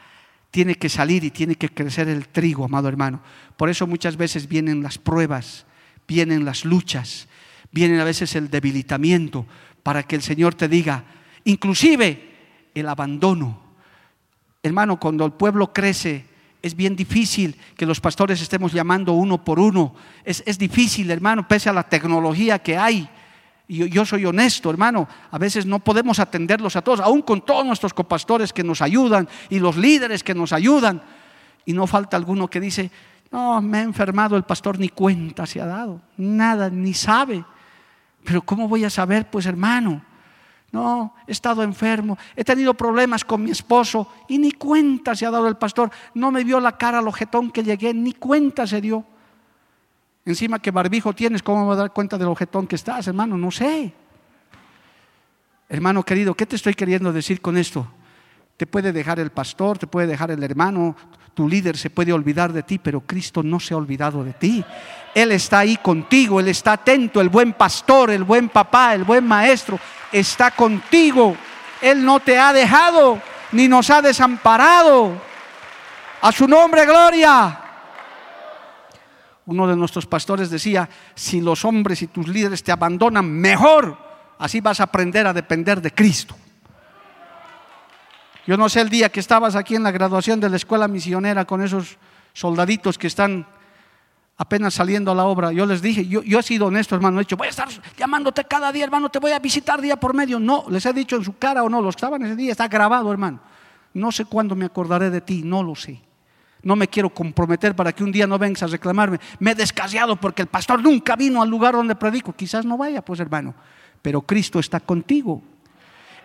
[0.51, 3.21] tiene que salir y tiene que crecer el trigo, amado hermano.
[3.55, 5.65] Por eso muchas veces vienen las pruebas,
[6.07, 7.27] vienen las luchas,
[7.71, 9.45] vienen a veces el debilitamiento,
[9.83, 11.03] para que el Señor te diga,
[11.45, 13.67] inclusive el abandono,
[14.67, 16.25] Hermano, cuando el pueblo crece,
[16.67, 19.95] es bien difícil que los pastores estemos llamando uno por uno.
[20.23, 23.09] Es, difícil, hermano, pese a la tecnología que hay.
[23.67, 27.65] Y yo, soy honesto, hermano, a veces no podemos atenderlos a todos, aún con todos
[27.65, 31.01] nuestros copastores que nos ayudan y los líderes que nos ayudan.
[31.65, 32.91] Y no falta alguno que dice,
[33.31, 37.43] no, me ha enfermado el pastor, ni cuenta se ha dado, nada, ni sabe.
[38.23, 39.29] Pero ¿cómo voy a saber?
[39.29, 40.01] Pues hermano,
[40.71, 45.31] no, he estado enfermo, he tenido problemas con mi esposo y ni cuenta se ha
[45.31, 45.89] dado el pastor.
[46.13, 49.05] No me vio la cara al ojetón que llegué, ni cuenta se dio.
[50.25, 53.37] Encima que barbijo tienes, ¿cómo me voy a dar cuenta del ojetón que estás, hermano?
[53.37, 53.93] No sé.
[55.69, 57.87] Hermano querido, ¿qué te estoy queriendo decir con esto?
[58.57, 60.95] Te puede dejar el pastor, te puede dejar el hermano,
[61.33, 64.65] tu líder se puede olvidar de ti, pero Cristo no se ha olvidado de ti.
[65.17, 69.25] Él está ahí contigo, Él está atento, el buen pastor, el buen papá, el buen
[69.25, 69.79] maestro,
[70.11, 71.35] está contigo.
[71.81, 73.19] Él no te ha dejado
[73.51, 75.19] ni nos ha desamparado.
[76.21, 77.59] A su nombre, gloria.
[79.47, 83.97] Uno de nuestros pastores decía, si los hombres y tus líderes te abandonan, mejor.
[84.37, 86.35] Así vas a aprender a depender de Cristo.
[88.45, 91.45] Yo no sé el día que estabas aquí en la graduación de la escuela misionera
[91.45, 91.97] con esos
[92.33, 93.47] soldaditos que están
[94.37, 95.51] apenas saliendo a la obra.
[95.51, 98.71] Yo les dije, yo, he sido honesto, hermano, he dicho, voy a estar llamándote cada
[98.71, 100.39] día, hermano, te voy a visitar día por medio.
[100.39, 102.67] No, les he dicho en su cara o no, los que estaban ese día, está
[102.67, 103.39] grabado, hermano.
[103.93, 106.01] No sé cuándo me acordaré de ti, no lo sé.
[106.61, 109.19] No me quiero comprometer para que un día no vengas a reclamarme.
[109.39, 112.33] Me he descasiado porque el pastor nunca vino al lugar donde predico.
[112.33, 113.55] Quizás no vaya, pues hermano,
[114.01, 115.41] pero Cristo está contigo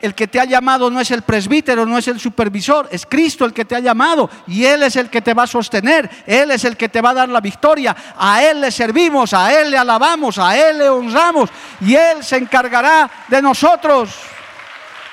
[0.03, 3.45] el que te ha llamado no es el presbítero, no es el supervisor, es Cristo
[3.45, 6.51] el que te ha llamado y Él es el que te va a sostener, Él
[6.51, 9.71] es el que te va a dar la victoria, a Él le servimos, a Él
[9.71, 14.11] le alabamos, a Él le honramos y Él se encargará de nosotros.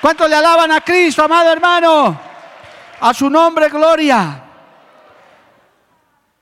[0.00, 2.20] ¿Cuántos le alaban a Cristo, amado hermano?
[3.00, 4.42] A su nombre, gloria.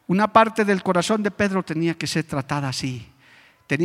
[0.06, 3.12] Una parte del corazón de Pedro tenía que ser tratada así.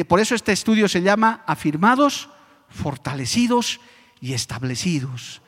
[0.08, 2.30] por eso este estudio se llama afirmados,
[2.69, 3.82] fortalecidos
[4.24, 5.42] y establecidos,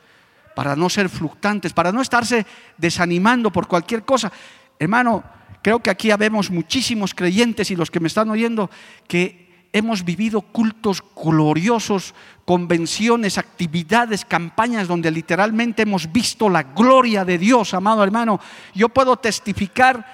[0.54, 2.44] para no ser fluctuantes, para no estarse
[2.76, 4.30] desanimando por cualquier cosa.
[4.78, 5.24] Hermano,
[5.66, 8.70] Creo que aquí habemos muchísimos creyentes y los que me están oyendo
[9.08, 17.36] que hemos vivido cultos gloriosos, convenciones, actividades, campañas donde literalmente hemos visto la gloria de
[17.36, 18.38] Dios, amado hermano.
[18.76, 20.06] Yo puedo testificar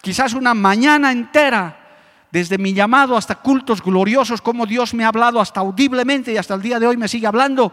[0.00, 1.78] quizás una mañana entera
[2.32, 6.54] desde mi llamado hasta cultos gloriosos, como Dios me ha hablado hasta audiblemente y hasta
[6.54, 7.70] el día de hoy me sigue hablando.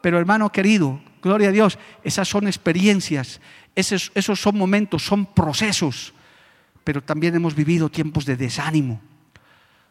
[0.00, 3.40] Pero hermano querido, gloria a Dios, esas son experiencias,
[3.74, 6.14] esos, esos son momentos, son procesos,
[6.84, 9.00] pero también hemos vivido tiempos de desánimo.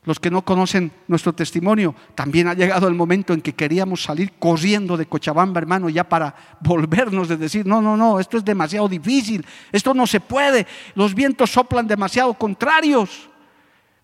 [0.05, 4.33] Los que no conocen nuestro testimonio, también ha llegado el momento en que queríamos salir
[4.39, 8.87] corriendo de Cochabamba, hermano, ya para volvernos de decir, no, no, no, esto es demasiado
[8.87, 13.29] difícil, esto no se puede, los vientos soplan demasiado contrarios.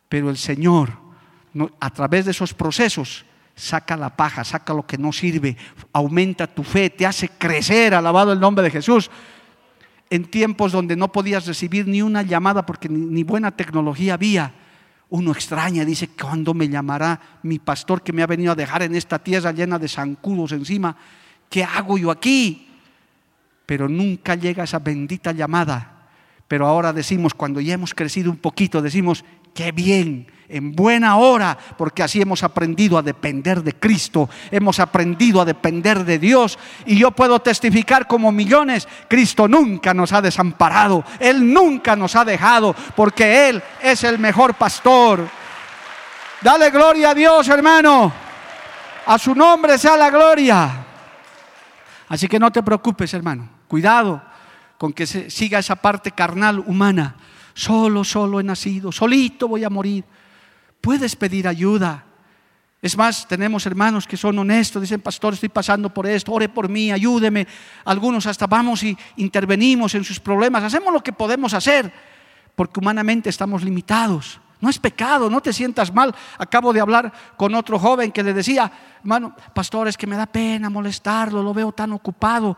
[0.10, 0.91] Pero el Señor,
[1.80, 5.56] a través de esos procesos, saca la paja, saca lo que no sirve,
[5.94, 9.10] aumenta tu fe, te hace crecer, alabado el nombre de Jesús.
[10.10, 14.54] En tiempos donde no podías recibir ni una llamada porque ni, buena tecnología había,
[15.10, 18.96] uno extraña, dice, ¿cuándo me llamará mi pastor que me ha venido a dejar en
[18.96, 20.96] esta tierra llena de zancudos encima?
[21.50, 22.68] ¿Qué hago yo aquí?
[23.65, 26.10] Pero nunca llega esa bendita llamada.
[26.48, 29.24] Pero ahora decimos, cuando ya hemos crecido un poquito, decimos,
[29.56, 35.41] qué bien, en buena hora, porque así hemos aprendido a depender de Cristo, hemos aprendido
[35.41, 36.60] a depender de Dios.
[36.86, 42.26] Y yo puedo testificar como millones, Cristo nunca nos ha desamparado, Él nunca nos ha
[42.26, 45.28] dejado, porque Él es el mejor pastor.
[46.41, 48.12] Dale gloria a Dios, hermano.
[49.08, 50.86] A su nombre sea la gloria.
[52.10, 53.50] Así que no te preocupes, hermano.
[53.68, 54.22] Cuidado
[54.78, 57.15] con que siga esa parte carnal humana.
[57.56, 60.06] Solo, solo he nacido, solito voy a morir
[60.86, 62.04] puedes pedir ayuda.
[62.80, 66.70] Es más, tenemos hermanos que son honestos, dicen, pastor, estoy pasando por esto, ore por
[66.70, 67.48] mí, ayúdeme.
[67.86, 71.91] Algunos hasta vamos y intervenimos en sus problemas, hacemos lo que podemos hacer,
[72.54, 74.39] porque humanamente estamos limitados.
[74.62, 76.13] No es pecado, no te sientas mal.
[76.38, 80.28] Acabo de hablar con otro joven que le decía, hermano, pastor, es que me da
[80.28, 82.56] pena molestarlo, lo veo tan ocupado.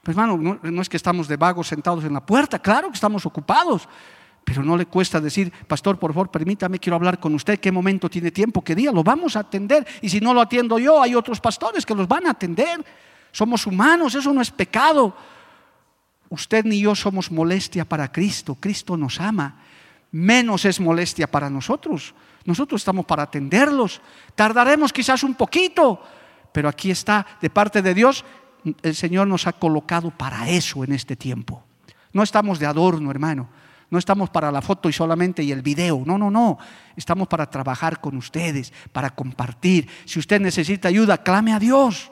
[0.00, 2.94] Pues hermano, no, no es que estamos de vagos sentados en la puerta, claro que
[2.94, 3.88] estamos ocupados.
[4.44, 8.10] Pero no le cuesta decir, pastor, por favor, permítame, quiero hablar con usted, qué momento
[8.10, 9.86] tiene tiempo, qué día, lo vamos a atender.
[10.02, 12.84] Y si no lo atiendo yo, hay otros pastores que los van a atender.
[13.32, 15.16] Somos humanos, eso no es pecado.
[16.28, 19.60] Usted ni yo somos molestia para Cristo, Cristo nos ama.
[20.12, 22.14] Menos es molestia para nosotros.
[22.44, 24.00] Nosotros estamos para atenderlos.
[24.34, 26.00] Tardaremos quizás un poquito,
[26.52, 28.24] pero aquí está, de parte de Dios,
[28.82, 31.64] el Señor nos ha colocado para eso en este tiempo.
[32.12, 33.48] No estamos de adorno, hermano.
[33.94, 36.02] No estamos para la foto y solamente y el video.
[36.04, 36.58] No, no, no.
[36.96, 39.88] Estamos para trabajar con ustedes, para compartir.
[40.04, 42.10] Si usted necesita ayuda, clame a Dios.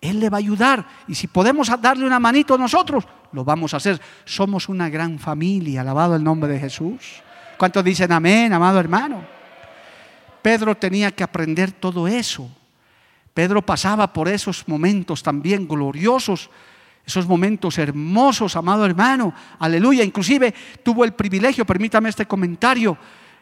[0.00, 0.86] Él le va a ayudar.
[1.08, 4.00] Y si podemos darle una manito a nosotros, lo vamos a hacer.
[4.24, 5.82] Somos una gran familia.
[5.82, 7.22] Alabado el nombre de Jesús.
[7.58, 9.22] ¿Cuántos dicen amén, amado hermano?
[10.40, 12.48] Pedro tenía que aprender todo eso.
[13.34, 16.48] Pedro pasaba por esos momentos también gloriosos
[17.10, 20.04] esos momentos hermosos, amado hermano, aleluya.
[20.04, 22.96] Inclusive tuvo el privilegio, permítame este comentario,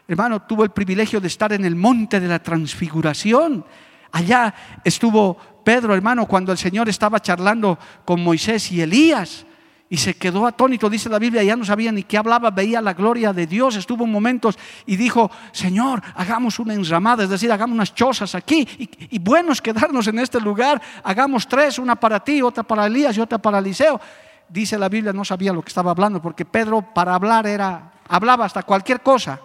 [0.07, 3.63] hermano, tuvo el privilegio de estar en el monte de la transfiguración.
[4.11, 4.53] Allá
[4.83, 9.45] estuvo Pedro, hermano, cuando el Señor estaba charlando con Moisés y Elías.
[9.91, 12.93] Y se quedó atónito, dice la Biblia, ya no sabía ni qué hablaba, veía la
[12.93, 17.73] gloria de Dios, estuvo en momentos y dijo, Señor, hagamos una enramada, es decir, hagamos
[17.73, 18.67] unas chozas aquí,
[19.09, 23.17] y, bueno es quedarnos en este lugar, hagamos tres, una para ti, otra para Elías
[23.17, 23.99] y otra para Eliseo.
[24.47, 28.45] Dice la Biblia, no sabía lo que estaba hablando, porque Pedro para hablar era, hablaba
[28.45, 29.39] hasta cualquier cosa,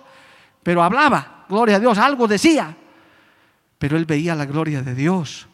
[0.62, 2.76] pero hablaba, gloria a Dios, algo decía,
[3.78, 5.48] pero él veía la gloria de Dios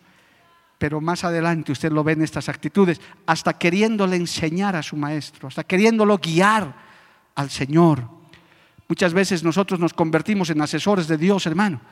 [0.80, 5.48] pero más adelante usted lo ve en estas actitudes, hasta queriéndole enseñar a su maestro,
[5.48, 6.74] hasta queriéndolo guiar
[7.34, 8.08] al Señor.
[8.88, 11.82] Muchas veces nosotros nos convertimos en asesores de Dios, hermano,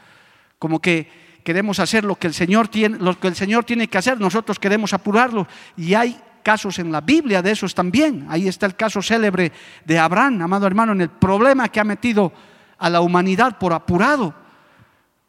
[0.58, 1.06] como que
[1.44, 4.58] queremos hacer lo que el Señor tiene, lo que el Señor tiene que hacer, nosotros
[4.58, 5.46] queremos apurarlo
[5.76, 8.26] y hay casos en la Biblia de esos también.
[8.30, 9.52] Ahí está el caso célebre
[9.84, 12.32] de Abraham, amado hermano, en el problema que ha metido
[12.78, 14.34] a la humanidad por apurado.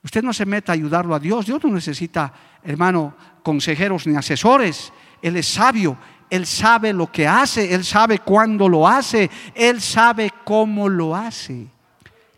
[0.02, 1.46] Usted no se meta a ayudarlo a Dios.
[1.46, 2.32] Dios no necesita,
[2.64, 3.16] hermano,
[3.50, 4.94] consejeros ni asesores.
[5.24, 5.98] Él es sabio.
[6.30, 7.74] Él sabe lo que hace.
[7.74, 9.28] Él sabe cuándo lo hace.
[9.56, 11.66] Él sabe cómo lo hace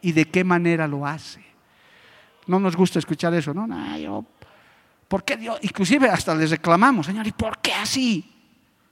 [0.02, 1.44] y de qué manera lo hace.
[2.48, 3.68] No nos gusta escuchar eso, ¿no?
[3.68, 4.26] no yo,
[5.10, 5.60] ¿Por qué Dios?
[5.64, 8.34] Inclusive hasta les reclamamos, Señor, ¿y por qué así?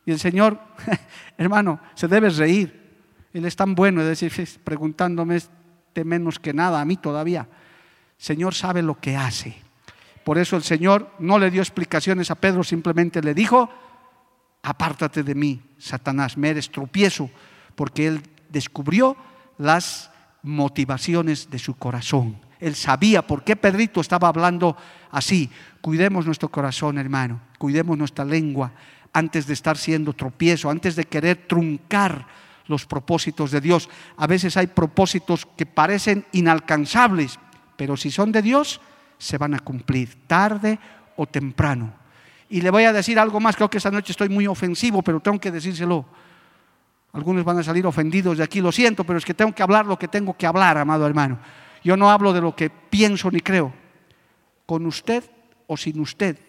[0.06, 0.60] Y el Señor,
[1.38, 2.98] hermano, se debe reír.
[3.32, 5.40] Él es tan bueno, es decir, preguntándome
[5.96, 7.48] de menos que nada a mí todavía.
[8.18, 9.69] Señor sabe lo que hace.
[10.24, 13.70] Por eso el Señor no le dio explicaciones a Pedro, simplemente le dijo,
[14.62, 17.30] apártate de mí, Satanás, me eres tropiezo,
[17.76, 19.16] porque él descubrió
[19.58, 20.12] las
[20.44, 22.40] motivaciones de su corazón.
[22.60, 24.76] Él sabía por qué Pedrito estaba hablando
[25.12, 25.50] así.
[25.82, 27.42] Cuidemos nuestro corazón, hermano.
[27.58, 28.74] Cuidemos nuestra lengua
[29.14, 32.28] antes de estar siendo tropiezo, antes de querer truncar
[32.68, 33.90] los propósitos de Dios.
[34.18, 37.40] A veces hay propósitos que parecen inalcanzables,
[37.76, 38.82] pero si son de Dios,
[39.20, 40.80] se van a cumplir, tarde
[41.18, 41.94] o temprano.
[42.50, 45.20] Y le voy a decir algo más, creo que esta noche estoy muy ofensivo, pero
[45.20, 46.06] tengo que decírselo.
[47.12, 49.86] Algunos van a salir ofendidos de aquí, lo siento, pero es que tengo que hablar
[49.86, 51.38] lo que tengo que hablar, amado hermano.
[51.84, 53.74] Yo no hablo de lo que pienso ni creo.
[54.66, 55.24] Con usted
[55.68, 56.40] o sin usted,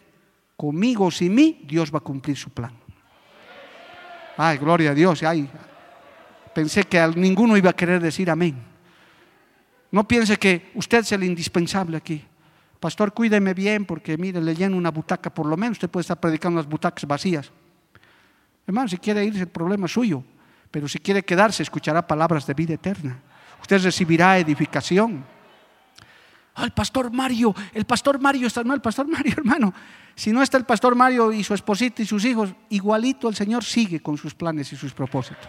[0.57, 2.73] conmigo o sin mí, Dios va a cumplir su plan.
[4.37, 5.23] Ay, gloria a Dios.
[5.23, 5.51] Ay,
[6.55, 8.57] pensé que a ninguno iba a querer decir amén.
[9.91, 12.25] No piense que usted es el indispensable aquí.
[12.81, 15.77] Pastor, cuídeme bien porque mire, le lleno una butaca por lo menos.
[15.77, 17.53] Usted puede estar predicando las butacas vacías.
[18.67, 20.25] Hermano, si quiere irse, el problema es suyo.
[20.71, 23.21] Pero si quiere quedarse, escuchará palabras de vida eterna.
[23.61, 25.23] Usted recibirá edificación.
[26.55, 29.75] Ah, el pastor Mario, el pastor Mario está, no, el pastor Mario, hermano.
[30.15, 33.63] Si no está el pastor Mario y su esposita y sus hijos, igualito el Señor
[33.63, 35.49] sigue con sus planes y sus propósitos.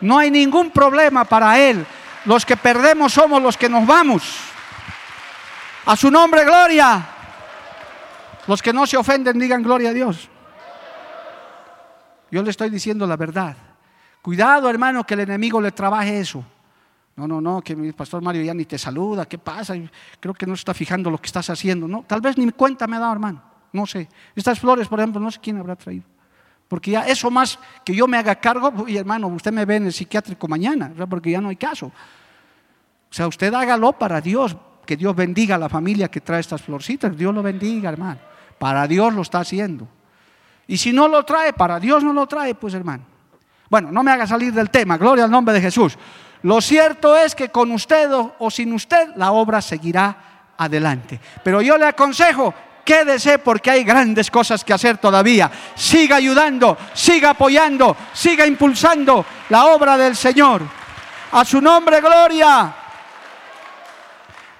[0.00, 1.84] No hay ningún problema para Él.
[2.26, 4.53] Los que perdemos somos los que nos vamos.
[5.86, 7.06] A su nombre, gloria.
[8.46, 10.28] Los que no se ofenden, digan gloria a Dios.
[12.30, 13.56] Yo le estoy diciendo la verdad.
[14.22, 16.44] Cuidado, hermano, que el enemigo le trabaje eso.
[17.16, 19.74] No, no, no, que mi pastor Mario ya ni te saluda, ¿qué pasa?
[20.18, 21.86] Creo que no está fijando lo que estás haciendo.
[21.86, 23.42] No, tal vez ni cuenta me ha dado, hermano.
[23.72, 24.08] No sé.
[24.34, 26.04] Estas flores, por ejemplo, no sé quién habrá traído.
[26.66, 29.86] Porque ya eso más que yo me haga cargo, y hermano, usted me ve en
[29.86, 31.86] el psiquiátrico mañana, porque ya no hay caso.
[31.86, 36.62] O sea, usted hágalo para Dios, que Dios bendiga a la familia que trae estas
[36.62, 38.20] florcitas, Dios lo bendiga, hermano.
[38.58, 39.88] Para Dios lo está haciendo.
[40.66, 43.04] Y si no lo trae, para Dios no lo trae, pues hermano.
[43.68, 45.98] Bueno, no me haga salir del tema, gloria al nombre de Jesús.
[46.42, 51.18] Lo cierto es que con usted o, sin usted la obra seguirá adelante.
[51.42, 52.54] Pero yo le aconsejo,
[52.84, 55.50] quédese porque hay grandes cosas que hacer todavía.
[55.74, 60.62] Siga ayudando, siga apoyando, siga impulsando la obra del Señor.
[61.32, 62.83] A su nombre, gloria.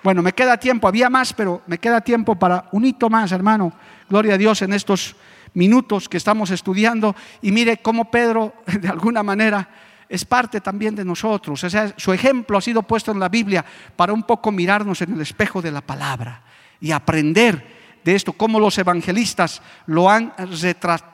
[0.04, 3.72] Bueno, me queda tiempo, había más, pero me queda tiempo para un hito más, hermano.
[4.06, 5.16] Gloria a Dios en estos
[5.54, 7.16] minutos que estamos estudiando.
[7.40, 9.66] Y mire cómo Pedro, de alguna manera,
[10.06, 11.64] es parte también de nosotros.
[11.64, 13.64] O sea, su ejemplo ha sido puesto en la Biblia
[13.96, 16.42] para un poco mirarnos en el espejo de la palabra
[16.82, 17.66] y aprender
[18.04, 20.34] de esto, cómo los evangelistas lo han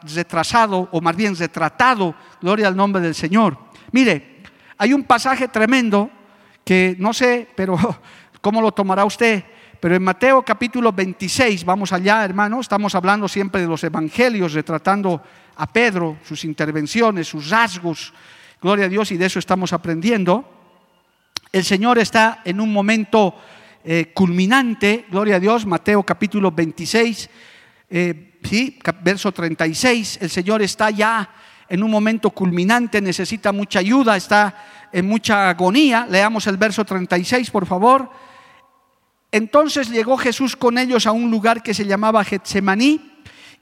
[0.02, 3.56] retrasado, o más bien retratado, gloria al nombre del Señor.
[3.92, 4.42] Mire,
[4.76, 6.10] hay un pasaje tremendo
[6.64, 7.78] que no sé, pero
[8.40, 9.44] ¿Cómo lo tomará usted?
[9.80, 15.22] Pero en Mateo capítulo 26, vamos allá hermano, estamos hablando siempre de los evangelios, retratando
[15.56, 18.14] a Pedro, sus intervenciones, sus rasgos,
[18.62, 20.48] gloria a Dios, y de eso estamos aprendiendo.
[21.52, 23.34] El Señor está en un momento
[23.84, 27.28] eh, culminante, gloria a Dios, Mateo capítulo 26,
[27.90, 28.78] eh, ¿sí?
[29.02, 31.28] verso 36, el Señor está ya
[31.68, 36.06] en un momento culminante, necesita mucha ayuda, está en mucha agonía.
[36.08, 38.29] Leamos el verso 36, por favor.
[39.32, 43.12] Entonces llegó Jesús con ellos a un lugar que se llamaba Getsemaní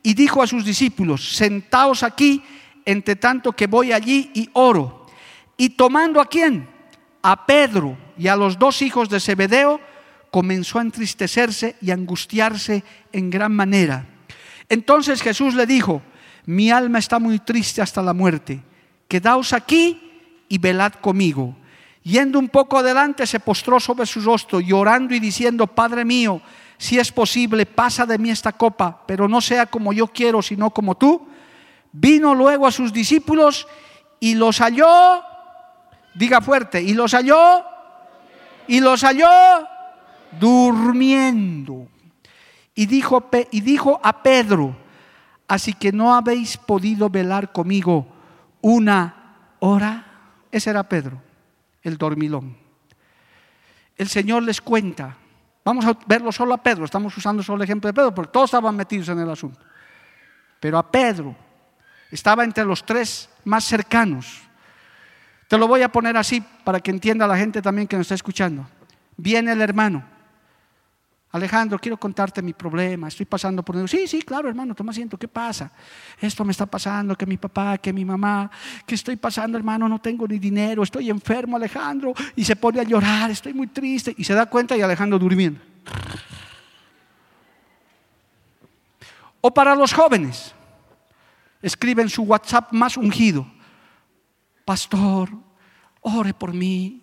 [0.02, 2.42] y dijo a sus discípulos, sentaos aquí
[2.86, 5.06] entre tanto que voy allí y oro.
[5.58, 6.66] Y tomando a quién?
[7.20, 9.78] A Pedro y a los dos hijos de Zebedeo,
[10.30, 14.06] comenzó a entristecerse y angustiarse en gran manera.
[14.70, 16.00] Entonces Jesús le dijo,
[16.46, 18.62] mi alma está muy triste hasta la muerte,
[19.06, 20.00] quedaos aquí
[20.48, 21.57] y velad conmigo.
[22.08, 26.40] Yendo un poco adelante, se postró sobre su rostro, llorando y diciendo, Padre mío,
[26.78, 30.70] si es posible, pasa de mí esta copa, pero no sea como yo quiero, sino
[30.70, 31.28] como tú.
[31.92, 33.68] Vino luego a sus discípulos
[34.20, 35.22] y los halló,
[36.14, 37.62] diga fuerte, y los halló,
[38.66, 39.28] y los halló
[40.40, 41.88] durmiendo.
[42.74, 44.74] Y dijo, y dijo a Pedro,
[45.46, 48.06] así que no habéis podido velar conmigo
[48.62, 50.06] una hora.
[50.50, 51.27] Ese era Pedro
[51.88, 52.56] el dormilón.
[53.96, 55.16] El Señor les cuenta.
[55.64, 56.84] Vamos a verlo solo a Pedro.
[56.84, 59.60] Estamos usando solo el ejemplo de Pedro porque todos estaban metidos en el asunto.
[60.60, 61.34] Pero a Pedro
[62.10, 64.42] estaba entre los tres más cercanos.
[65.48, 68.14] Te lo voy a poner así para que entienda la gente también que nos está
[68.14, 68.68] escuchando.
[69.16, 70.17] Viene el hermano
[71.38, 73.88] Alejandro, quiero contarte mi problema, estoy pasando por...
[73.88, 75.72] Sí, sí, claro, hermano, toma asiento, ¿qué pasa?
[76.20, 78.50] Esto me está pasando, que mi papá, que mi mamá,
[78.86, 82.82] que estoy pasando, hermano, no tengo ni dinero, estoy enfermo, Alejandro, y se pone a
[82.82, 85.60] llorar, estoy muy triste, y se da cuenta y Alejandro durmiendo.
[89.40, 90.54] O para los jóvenes,
[91.62, 93.46] escriben su WhatsApp más ungido,
[94.64, 95.30] pastor,
[96.00, 97.02] ore por mí,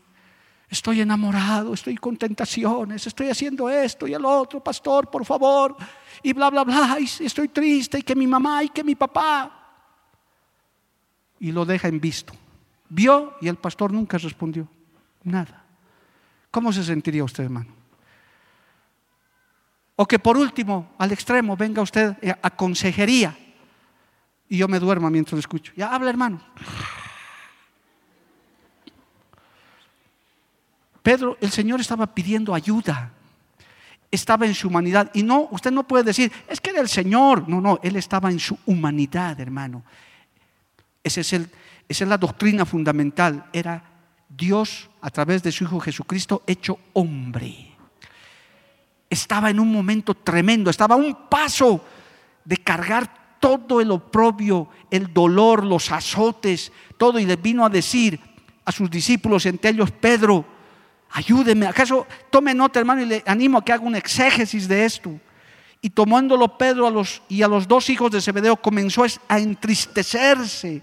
[0.70, 5.76] Estoy enamorado, estoy con tentaciones, estoy haciendo esto y el otro, pastor, por favor.
[6.24, 9.51] Y bla, bla, bla, y estoy triste, y que mi mamá, y que mi papá.
[11.39, 12.34] Y lo deja en visto.
[12.89, 14.68] Vio y el pastor nunca respondió.
[15.24, 15.63] Nada.
[16.49, 17.74] ¿Cómo se sentiría usted, hermano?
[19.95, 23.38] O que por último, al extremo, venga usted a consejería
[24.47, 25.74] y yo me duermo mientras lo escucho.
[25.76, 26.41] Ya habla, hermano.
[31.06, 33.12] Pedro, el Señor estaba pidiendo ayuda.
[34.10, 35.12] Estaba en su humanidad.
[35.14, 37.47] Y no, usted no puede decir, es que era el Señor.
[37.47, 39.84] No, no, Él estaba en su humanidad, hermano.
[41.03, 41.47] Es el,
[41.88, 43.45] esa es la doctrina fundamental.
[43.53, 43.84] Era
[44.28, 47.76] Dios a través de su Hijo Jesucristo hecho hombre.
[49.08, 51.86] Estaba en un momento tremendo, estaba a un paso
[52.43, 58.20] de cargar todo el oprobio, el dolor, los azotes, todo, y le vino a decir
[58.66, 60.55] a sus discípulos, entre ellos Pedro,
[61.16, 65.11] ayúdeme, acaso tome nota hermano y le animo a que haga un exégesis de esto.
[65.82, 70.82] Y tomándolo Pedro a los, y a los dos hijos de Zebedeo comenzó a entristecerse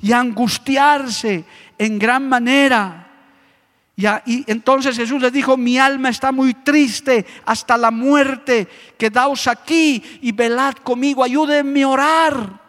[0.00, 1.44] y a angustiarse
[1.78, 3.02] en gran manera
[3.96, 8.66] y, entonces Jesús les dijo, mi alma está muy triste hasta la muerte,
[8.98, 12.61] quedaos aquí y velad conmigo, ayúdenme a orar.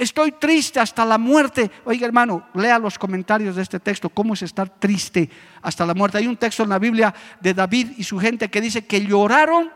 [0.00, 1.70] Estoy triste hasta la muerte.
[1.84, 5.28] Oiga hermano, lea los comentarios de este texto, cómo es estar triste
[5.60, 6.16] hasta la muerte.
[6.16, 9.70] Hay un texto en la Biblia de David y su gente que dice que lloraron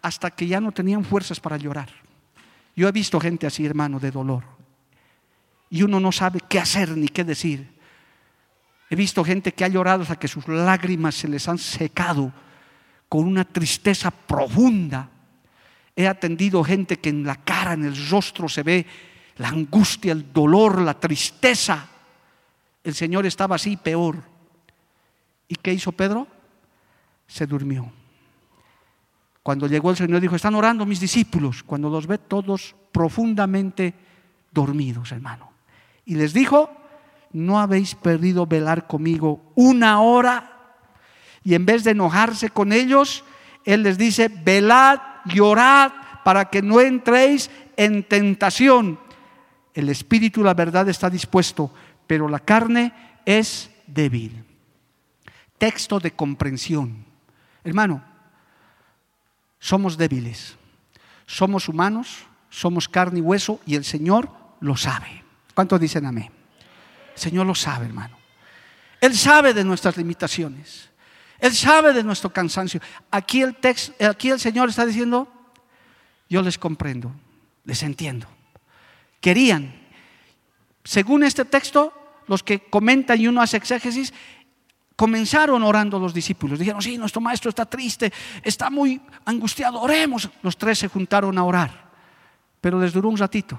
[0.00, 1.88] hasta que ya no tenían fuerzas para llorar.
[2.76, 4.44] Yo he visto gente así, hermano, de dolor.
[5.70, 7.68] Y uno no sabe qué hacer ni qué decir.
[8.88, 12.32] He visto gente que ha llorado hasta que sus lágrimas se les han secado
[13.08, 15.10] con una tristeza profunda.
[15.96, 18.86] He atendido gente que en la cara, en el rostro se ve
[19.38, 21.86] la angustia, el dolor, la tristeza.
[22.84, 24.16] El Señor estaba así peor.
[25.48, 26.26] ¿Y qué hizo Pedro?
[27.26, 27.90] Se durmió.
[29.42, 31.62] Cuando llegó el Señor dijo, están orando mis discípulos.
[31.62, 33.94] Cuando los ve todos profundamente
[34.50, 35.52] dormidos, hermano.
[36.04, 36.70] Y les dijo,
[37.32, 40.74] no habéis perdido velar conmigo una hora.
[41.44, 43.24] Y en vez de enojarse con ellos,
[43.64, 45.92] Él les dice, velad y orad
[46.24, 48.98] para que no entréis en tentación.
[49.78, 51.72] El espíritu, la verdad, está dispuesto,
[52.04, 52.92] pero la carne
[53.24, 54.44] es débil.
[55.56, 57.04] Texto de comprensión.
[57.62, 58.02] Hermano,
[59.60, 60.56] somos débiles,
[61.26, 65.22] somos humanos, somos carne y hueso y el Señor lo sabe.
[65.54, 66.32] ¿Cuántos dicen amén?
[67.14, 68.18] El Señor lo sabe, hermano.
[69.00, 70.90] Él sabe de nuestras limitaciones.
[71.38, 72.80] Él sabe de nuestro cansancio.
[73.12, 73.56] Aquí el,
[74.10, 75.32] aquí el Señor está diciendo,
[76.28, 77.12] yo les comprendo,
[77.64, 78.26] les entiendo.
[79.20, 79.74] Querían,
[80.84, 81.92] según este texto,
[82.26, 84.12] los que comentan y uno hace exégesis,
[84.96, 86.58] comenzaron orando los discípulos.
[86.58, 88.12] Dijeron, sí, nuestro maestro está triste,
[88.42, 90.28] está muy angustiado, oremos.
[90.42, 91.90] Los tres se juntaron a orar,
[92.60, 93.58] pero les duró un ratito.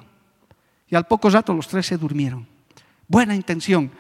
[0.90, 2.60] Y al poco rato los tres se durmieron
[3.10, 3.92] buena intención,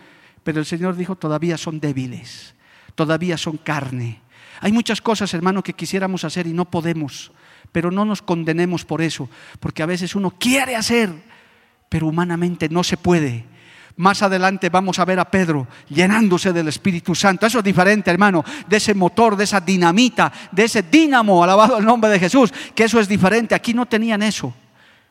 [0.43, 2.55] pero el Señor dijo, todavía son débiles,
[2.95, 4.22] todavía son carne.
[4.62, 7.32] Hay muchas cosas, hermano, que quisiéramos hacer y no podemos,
[7.74, 9.30] pero no nos condenemos por eso,
[9.60, 11.12] porque a veces uno quiere hacer,
[11.90, 13.46] pero humanamente no se puede.
[13.98, 17.46] Más adelante vamos a ver a Pedro llenándose del Espíritu Santo.
[17.46, 21.86] Eso es diferente, hermano, de ese motor, de esa dinamita, de ese dínamo, alabado el
[21.86, 23.56] nombre de Jesús, que eso es diferente.
[23.56, 24.54] Aquí no tenían eso.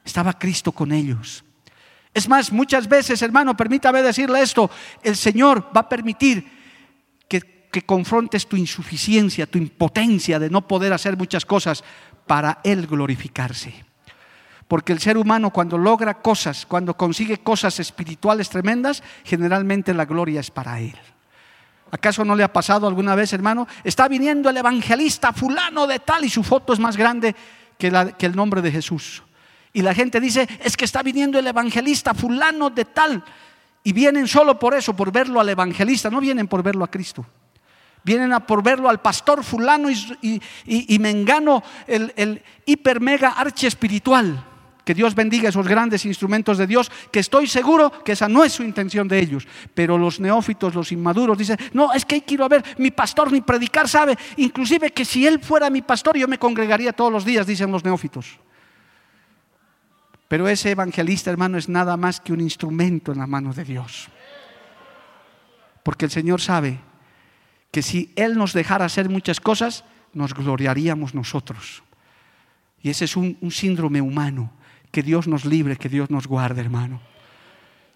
[0.03, 1.45] Estaba Cristo con ellos.
[2.15, 4.71] Es más, muchas veces, hermano, permítame decirle esto,
[5.03, 6.51] el Señor va a permitir
[7.29, 11.85] que, confrontes tu insuficiencia, tu impotencia de no poder hacer muchas cosas
[12.27, 13.88] para Él glorificarse.
[14.69, 20.41] Porque el ser humano cuando logra cosas, cuando consigue cosas espirituales tremendas, generalmente la gloria
[20.41, 20.95] es para Él.
[21.91, 23.67] ¿Acaso no le ha pasado alguna vez, hermano?
[23.83, 27.35] Está viniendo el evangelista fulano de tal y su foto es más grande
[27.79, 29.23] que, el nombre de Jesús.
[29.73, 33.25] Y la gente dice, es que está viniendo el evangelista fulano de tal.
[33.85, 37.25] Y vienen solo por eso, por verlo al evangelista, no vienen por verlo a Cristo.
[38.05, 43.67] Vienen a por verlo al pastor fulano y, y, mengano, el, el hiper mega archi
[43.67, 44.45] espiritual.
[44.89, 48.55] Que Dios bendiga esos grandes instrumentos de Dios, que estoy seguro que esa no es
[48.55, 49.47] su intención de ellos.
[49.75, 53.87] Pero los neófitos, los inmaduros, dicen, no, es que quiero ver, mi pastor ni predicar
[53.87, 57.71] sabe, inclusive que si él fuera mi pastor yo me congregaría todos los días, dicen
[57.71, 58.39] los neófitos.
[60.27, 64.09] Pero ese evangelista, hermano, es nada más que un instrumento en las manos de Dios.
[65.83, 66.81] Porque el Señor sabe
[67.71, 69.85] que si Él nos dejara hacer muchas cosas,
[70.15, 71.83] nos gloriaríamos nosotros.
[72.83, 74.51] Y ese es un, síndrome humano.
[74.91, 77.01] Que Dios nos libre, que Dios nos guarde, hermano.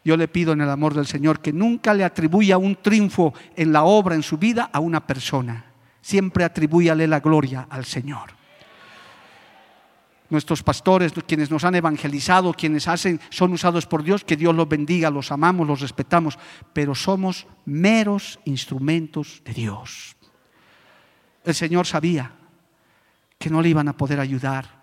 [0.05, 3.72] Yo le pido en el amor del Señor que nunca le atribuya un triunfo en
[3.72, 5.66] la obra, en su vida, a una persona.
[6.01, 8.30] Siempre atribúyale la gloria al Señor.
[10.28, 14.68] Nuestros pastores, quienes nos han evangelizado, quienes hacen, son usados por Dios, que Dios los
[14.68, 16.38] bendiga, los amamos, los respetamos,
[16.72, 20.16] pero somos meros instrumentos de Dios.
[21.45, 22.32] El Señor sabía
[23.38, 24.82] que no le iban a poder ayudar,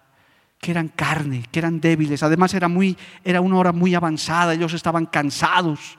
[0.60, 2.24] que eran carne, que eran débiles.
[2.24, 5.99] Además era muy era una hora muy avanzada, ellos estaban cansados.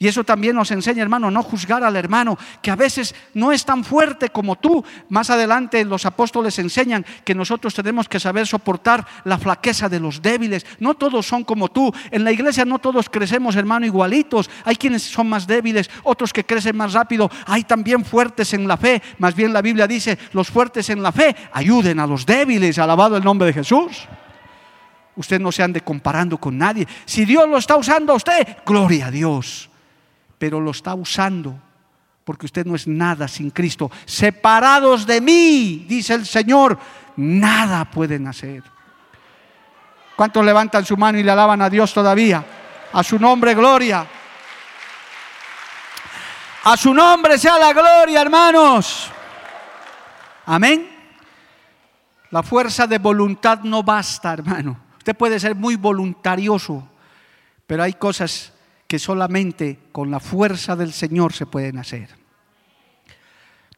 [0.00, 3.64] Y eso también nos enseña, hermano, no juzgar al hermano, que a veces no es
[3.64, 4.84] tan fuerte como tú.
[5.08, 10.22] Más adelante los apóstoles enseñan que nosotros tenemos que saber soportar la flaqueza de los
[10.22, 10.64] débiles.
[10.78, 11.92] No todos son como tú.
[12.12, 14.48] En la iglesia no todos crecemos, hermano, igualitos.
[14.64, 17.28] Hay quienes son más débiles, otros que crecen más rápido.
[17.46, 19.02] Hay también fuertes en la fe.
[19.18, 22.78] Más bien la Biblia dice, los fuertes en la fe ayuden a los débiles.
[22.78, 24.06] Alabado el nombre de Jesús.
[25.16, 26.86] Usted no se ande comparando con nadie.
[27.04, 29.68] Si Dios lo está usando a usted, gloria a Dios
[30.38, 31.58] pero lo está usando
[32.28, 33.90] porque usted no es nada sin Cristo.
[34.04, 36.78] Separados de mí, dice el Señor,
[37.16, 38.62] nada pueden hacer.
[40.14, 42.44] ¿Cuántos levantan su mano y le alaban a Dios todavía?
[42.92, 44.06] A su nombre, gloria.
[46.64, 49.10] A su nombre sea la gloria, hermanos.
[50.44, 50.86] Amén.
[52.30, 54.78] La fuerza de voluntad no basta, hermano.
[54.98, 56.86] Usted puede ser muy voluntarioso,
[57.66, 58.52] pero hay cosas
[58.88, 62.08] que solamente con la fuerza del Señor se pueden hacer.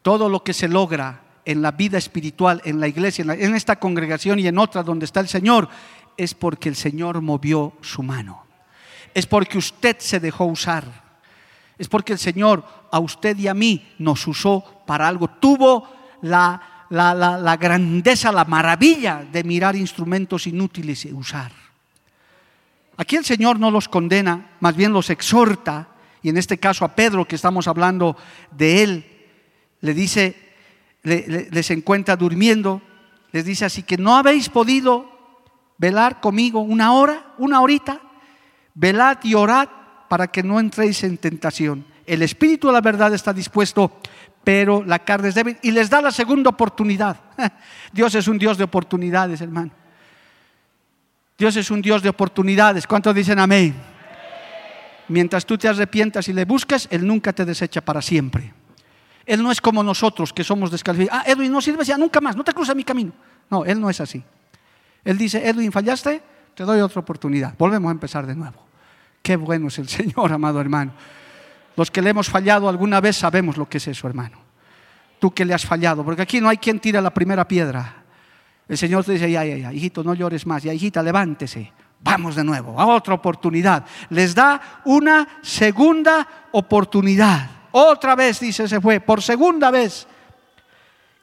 [0.02, 4.38] Todo lo que se logra en la vida espiritual, en la iglesia, en, esta congregación
[4.38, 5.68] y en otra donde está el Señor,
[6.16, 8.44] es porque el Señor movió su mano.
[9.12, 10.84] Es porque usted se dejó usar.
[11.76, 15.28] Es porque el Señor a usted y a mí nos usó para algo.
[15.28, 15.88] Tuvo
[16.22, 21.50] la, la grandeza, la maravilla de mirar instrumentos inútiles y usar.
[23.00, 25.88] Aquí el Señor no los condena, más bien los exhorta,
[26.20, 28.14] y en este caso a Pedro, que estamos hablando
[28.50, 29.06] de él,
[29.80, 30.36] le dice,
[31.02, 32.82] les encuentra durmiendo,
[33.32, 35.10] les dice así que no habéis podido
[35.78, 38.02] velar conmigo una hora, una horita,
[38.74, 39.70] velad y orad
[40.10, 41.86] para que no entréis en tentación.
[42.04, 43.98] El espíritu de la verdad está dispuesto,
[44.44, 47.18] pero la carne es débil y les da la segunda oportunidad.
[47.94, 49.79] Dios es un Dios de oportunidades, hermano.
[51.40, 52.86] Dios es un Dios de oportunidades.
[52.86, 53.74] ¿Cuántos dicen amén?
[55.08, 58.52] Mientras tú te arrepientas y le buscas, Él nunca te desecha para siempre.
[59.24, 61.24] Él no es como nosotros que somos descalificados.
[61.24, 63.12] Ah, Edwin, no sirves ya nunca más, no te cruza mi camino.
[63.48, 64.22] No, Él no es así.
[65.02, 66.20] Él dice, Edwin, fallaste,
[66.54, 67.54] te doy otra oportunidad.
[67.56, 68.62] Volvemos a empezar de nuevo.
[69.22, 70.92] Qué bueno es el Señor, amado hermano.
[71.74, 74.36] Los que le hemos fallado alguna vez sabemos lo que es eso, hermano.
[75.18, 77.99] Tú que le has fallado, porque aquí no hay quien tira la primera piedra.
[78.70, 81.72] El Señor te dice, ya, ya, ya, hijito, no llores más, ya, hijita, levántese.
[81.98, 83.84] Vamos de nuevo, a otra oportunidad.
[84.10, 87.50] Les da una segunda oportunidad.
[87.72, 90.06] Otra vez, dice, se fue, por segunda vez.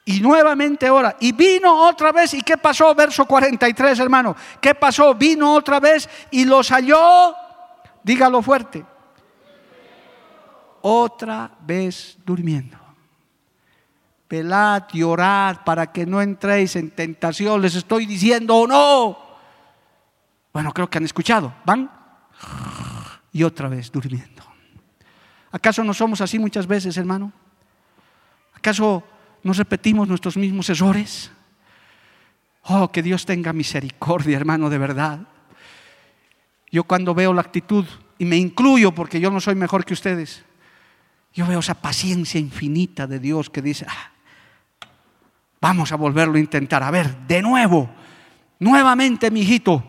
[0.04, 1.16] Y nuevamente ahora.
[1.20, 2.34] Y vino otra vez.
[2.34, 2.94] ¿Y qué pasó?
[2.94, 4.36] Verso 43, hermano.
[4.60, 5.14] ¿Qué pasó?
[5.14, 7.34] Vino otra vez y los halló.
[8.02, 8.84] Dígalo fuerte.
[10.82, 12.87] Otra vez durmiendo.
[14.28, 17.62] Pelad y orad para que no entréis en tentación.
[17.62, 19.18] Les estoy diciendo o no.
[20.52, 21.54] Bueno, creo que han escuchado.
[21.64, 21.90] Van
[23.32, 24.42] y otra vez durmiendo.
[25.50, 27.32] ¿Acaso no somos así muchas veces, hermano?
[28.54, 29.02] ¿Acaso
[29.42, 31.30] nos repetimos nuestros mismos errores?
[32.64, 35.20] Oh, que Dios tenga misericordia, hermano, de verdad.
[36.70, 37.86] Yo cuando veo la actitud,
[38.18, 40.44] y me incluyo porque yo no soy mejor que ustedes,
[41.32, 44.10] yo veo esa paciencia infinita de Dios que dice, ah,
[45.60, 46.82] Vamos a volverlo a intentar.
[46.82, 47.90] A ver, de nuevo,
[48.58, 49.82] nuevamente, mi hijito.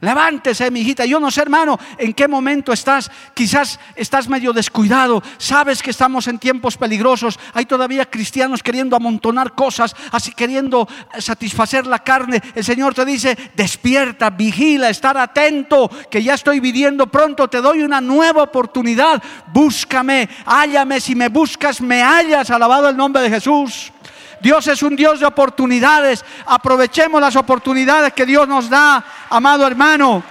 [0.00, 0.94] Levántese, mi.
[1.08, 3.10] Yo no sé, hermano, en qué momento estás.
[3.34, 5.22] Quizás estás medio descuidado.
[5.38, 7.40] Sabes que estamos en tiempos peligrosos.
[7.54, 10.86] Hay todavía cristianos queriendo amontonar cosas, así queriendo
[11.18, 12.42] satisfacer la carne.
[12.54, 17.48] El Señor te dice: despierta, vigila, estar atento, que ya estoy viviendo pronto.
[17.48, 19.22] Te doy una nueva oportunidad.
[19.52, 21.00] Búscame, hállame.
[21.00, 22.50] Si me buscas, me hallas.
[22.50, 23.92] Alabado el nombre de Jesús.
[24.40, 26.24] Dios es un Dios de oportunidades.
[26.46, 30.22] Aprovechemos las oportunidades que Dios nos da, amado hermano.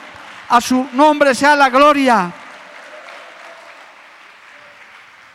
[0.50, 2.32] A su nombre sea la gloria.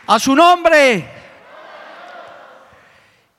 [0.07, 1.21] A su nombre.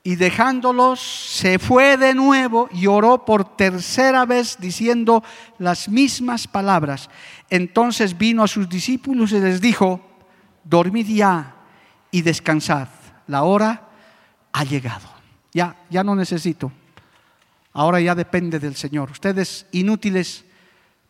[0.05, 5.23] Y dejándolos, se fue de nuevo y oró por tercera vez diciendo
[5.59, 7.09] las mismas palabras.
[7.51, 10.01] Entonces vino a sus discípulos y les dijo,
[10.65, 11.55] dormid ya
[12.11, 12.89] y descansad.
[13.29, 13.89] La hora
[14.53, 15.12] ha llegado.
[15.53, 16.73] Ya, ya no necesito.
[17.73, 19.11] Ahora ya depende del Señor.
[19.11, 20.45] Ustedes inútiles,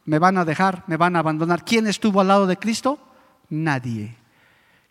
[0.05, 1.64] me van a dejar, me van a abandonar.
[1.64, 2.99] ¿Quién estuvo al lado de Cristo?
[3.51, 4.16] Nadie.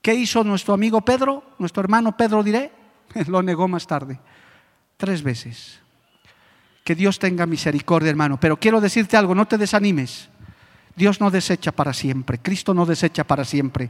[0.01, 1.43] ¿Qué hizo nuestro amigo Pedro?
[1.59, 2.71] Nuestro hermano Pedro diré.
[3.27, 4.19] Lo negó más tarde.
[4.97, 5.79] Tres veces.
[6.83, 8.39] Que Dios tenga misericordia, hermano.
[8.39, 10.29] Pero quiero decirte algo, no te desanimes.
[10.95, 12.39] Dios no desecha para siempre.
[12.39, 13.89] Cristo no desecha para siempre.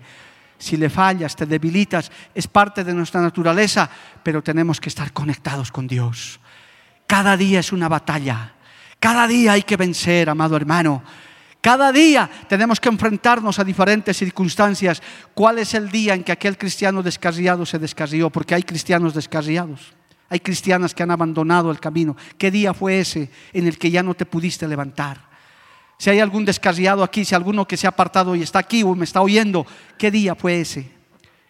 [0.62, 3.89] Si le fallas, te debilitas, es parte de nuestra naturaleza,
[4.22, 6.39] pero tenemos que estar conectados con Dios.
[7.07, 8.53] Cada día es una batalla.
[8.99, 11.01] Cada día hay que vencer, amado hermano.
[11.62, 15.01] Cada día tenemos que enfrentarnos a diferentes circunstancias.
[15.34, 18.30] ¿Cuál es el día en que aquel cristiano descarriado se descarrió?
[18.30, 19.95] Porque hay cristianos descarriados.
[20.30, 22.16] Hay cristianas que han abandonado el camino.
[22.38, 25.30] ¿Qué día fue ese en el que ya no te pudiste levantar?
[26.02, 28.95] Si hay algún descarriado aquí, si alguno que se ha apartado y está aquí o
[28.95, 29.68] me está oyendo,
[29.99, 30.89] ¿qué día fue ese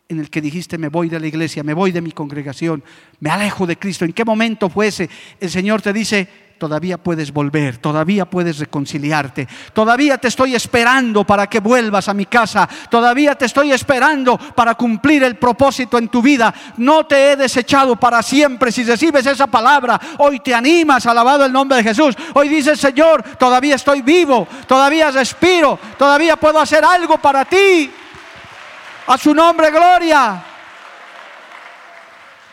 [0.10, 2.84] en el que dijiste me voy de la iglesia, me voy de mi congregación,
[3.22, 4.04] me alejo de Cristo?
[4.04, 5.10] ¿En qué momento fue ese?
[5.40, 6.28] El Señor te dice,
[6.62, 12.28] todavía puedes volver, todavía puedes reconciliarte, todavía te estoy esperando para que vuelvas a mi
[12.28, 16.54] casa, todavía te estoy esperando para cumplir el propósito en tu vida.
[16.78, 18.72] No te he desechado para siempre.
[18.72, 22.16] Si recibes esa palabra, hoy te animas, alabado el nombre de Jesús.
[22.36, 27.90] Hoy dices, Señor, todavía estoy vivo, todavía respiro, todavía puedo hacer algo para ti.
[29.08, 30.44] A su nombre, gloria.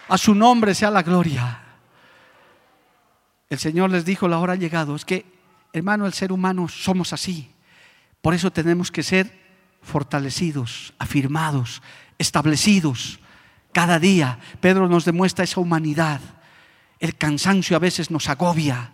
[0.09, 1.68] A su nombre sea la gloria.
[3.51, 4.95] El Señor les dijo, la hora ha llegado.
[4.95, 5.25] Es que,
[5.73, 7.51] hermano, el ser humano somos así.
[8.21, 9.39] Por eso tenemos que ser
[9.81, 11.83] fortalecidos, afirmados,
[12.19, 13.21] establecidos
[13.73, 14.39] cada día.
[14.61, 16.21] Pedro nos demuestra esa humanidad.
[16.99, 18.91] El cansancio a veces nos agobia.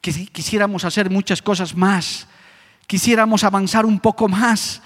[0.00, 2.26] Quisiéramos hacer muchas cosas más.
[2.86, 4.82] Quisiéramos avanzar un poco más.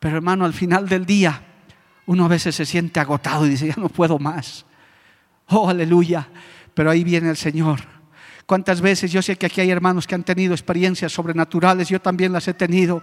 [0.00, 1.42] Pero hermano, al final del día,
[2.06, 4.64] uno a veces se siente agotado y dice, ya no puedo más.
[5.46, 6.26] Oh, aleluya.
[6.74, 7.99] Pero ahí viene el Señor
[8.50, 11.88] ¿Cuántas veces yo sé que aquí hay hermanos que han tenido experiencias sobrenaturales?
[11.88, 13.00] Yo también las he tenido.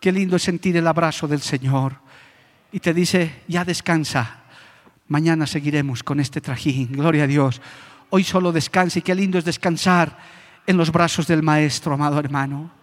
[0.00, 1.96] Qué lindo es sentir el abrazo del Señor.
[2.72, 4.38] Y te dice, ya descansa.
[5.08, 6.92] Mañana seguiremos con este trajín.
[6.92, 7.60] Gloria a Dios.
[8.08, 10.16] Hoy solo descansa y qué lindo es descansar
[10.66, 12.79] en los brazos del Maestro, amado hermano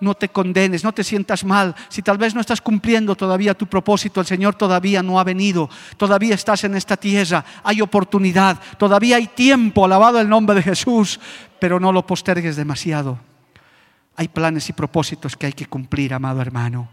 [0.00, 1.74] no te condenes, no te sientas mal.
[1.88, 5.68] Si tal vez no estás cumpliendo todavía tu propósito, el Señor todavía no ha venido,
[5.96, 11.18] todavía estás en esta tierra, hay oportunidad, todavía hay tiempo, alabado el nombre de Jesús,
[11.58, 13.18] pero no lo postergues demasiado.
[14.16, 16.88] Hay planes y propósitos que hay que cumplir, amado hermano.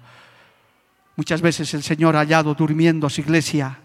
[1.15, 3.79] Muchas veces el Señor ha hallado durmiendo a su iglesia,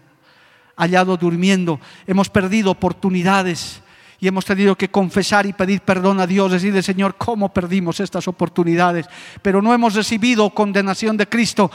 [0.75, 3.81] ha hallado durmiendo, hemos perdido oportunidades
[4.21, 8.27] y hemos tenido que confesar y pedir perdón a Dios, decirle, Señor, ¿cómo perdimos estas
[8.27, 9.07] oportunidades?
[9.41, 11.71] Pero no hemos recibido condenación de Cristo.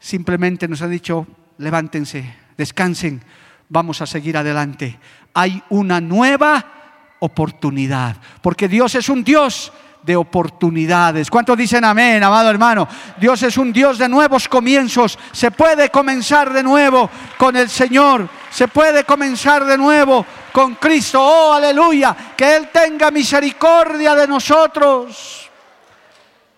[0.00, 1.26] Simplemente nos ha dicho,
[1.58, 3.22] levántense, descansen,
[3.68, 4.98] vamos a seguir adelante.
[5.34, 9.70] Hay una nueva oportunidad, porque Dios es un Dios
[10.04, 11.30] de oportunidades.
[11.30, 12.86] ¿Cuántos dicen amén, amado hermano?
[13.18, 15.18] Dios es un Dios de nuevos comienzos.
[15.32, 18.28] Se puede comenzar de nuevo con el Señor.
[18.50, 21.20] Se puede comenzar de nuevo con Cristo.
[21.22, 22.14] Oh, aleluya.
[22.36, 25.50] Que Él tenga misericordia de nosotros.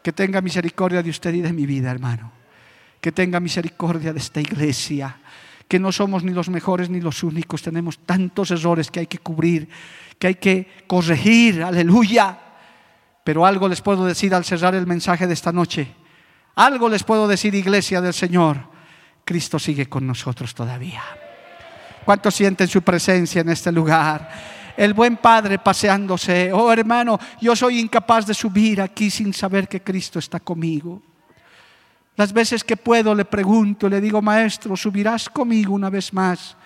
[0.03, 2.33] Que tenga misericordia de usted y de mi vida, hermano.
[3.01, 5.17] Que tenga misericordia de esta iglesia.
[5.69, 7.63] Que no somos ni los mejores ni los únicos.
[7.63, 9.69] Tenemos tantos errores que hay que cubrir,
[10.19, 11.63] que hay que corregir.
[11.63, 12.41] Aleluya.
[13.27, 15.93] Pero algo les puedo decir al cerrar el mensaje de esta noche.
[16.55, 18.57] Algo les puedo decir, iglesia del Señor.
[19.25, 21.03] Cristo sigue con nosotros todavía.
[22.05, 24.31] ¿Cuántos sienten su presencia en este lugar?
[24.77, 26.53] El buen Padre paseándose.
[26.53, 31.03] Oh hermano, yo soy incapaz de subir aquí sin saber que Cristo está conmigo.
[32.15, 36.57] Las veces que puedo le pregunto, le digo, Maestro, subirás conmigo una vez más.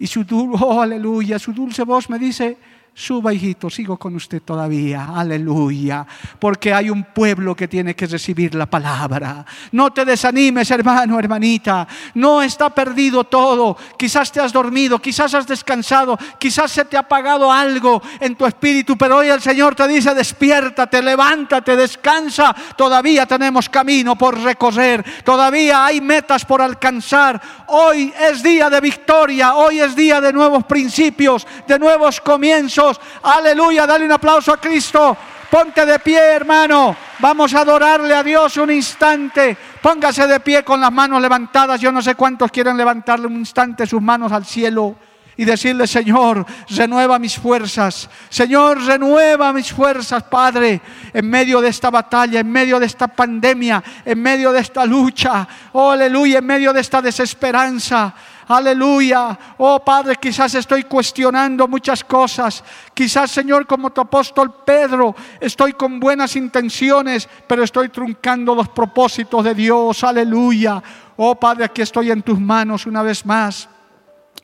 [0.00, 0.26] Y su,
[0.60, 2.58] oh, aleluya, su dulce voz me dice,
[2.94, 5.12] Suba, hijito, sigo con usted todavía.
[5.16, 6.06] Aleluya.
[6.38, 9.46] Porque hay un pueblo que tiene que recibir la palabra.
[9.70, 11.88] No te desanimes, hermano, hermanita.
[12.14, 13.78] No está perdido todo.
[13.96, 18.44] Quizás te has dormido, quizás has descansado, quizás se te ha apagado algo en tu
[18.44, 18.94] espíritu.
[18.98, 22.54] Pero hoy el Señor te dice, despiértate, levántate, descansa.
[22.76, 25.02] Todavía tenemos camino por recorrer.
[25.24, 27.40] Todavía hay metas por alcanzar.
[27.68, 29.54] Hoy es día de victoria.
[29.54, 32.81] Hoy es día de nuevos principios, de nuevos comienzos
[33.22, 35.16] Aleluya, dale un aplauso a Cristo.
[35.50, 36.96] Ponte de pie, hermano.
[37.18, 39.56] Vamos a adorarle a Dios un instante.
[39.82, 41.80] Póngase de pie con las manos levantadas.
[41.80, 44.96] Yo no sé cuántos quieren levantarle un instante sus manos al cielo
[45.36, 48.08] y decirle, Señor, renueva mis fuerzas.
[48.28, 50.80] Señor, renueva mis fuerzas, Padre,
[51.12, 55.46] en medio de esta batalla, en medio de esta pandemia, en medio de esta lucha.
[55.72, 58.14] Oh, aleluya, en medio de esta desesperanza.
[58.56, 59.38] Aleluya.
[59.58, 62.62] Oh Padre, quizás estoy cuestionando muchas cosas.
[62.92, 69.44] Quizás, Señor, como tu apóstol Pedro, estoy con buenas intenciones, pero estoy truncando los propósitos
[69.44, 70.04] de Dios.
[70.04, 70.82] Aleluya.
[71.16, 73.68] Oh Padre, aquí estoy en tus manos una vez más,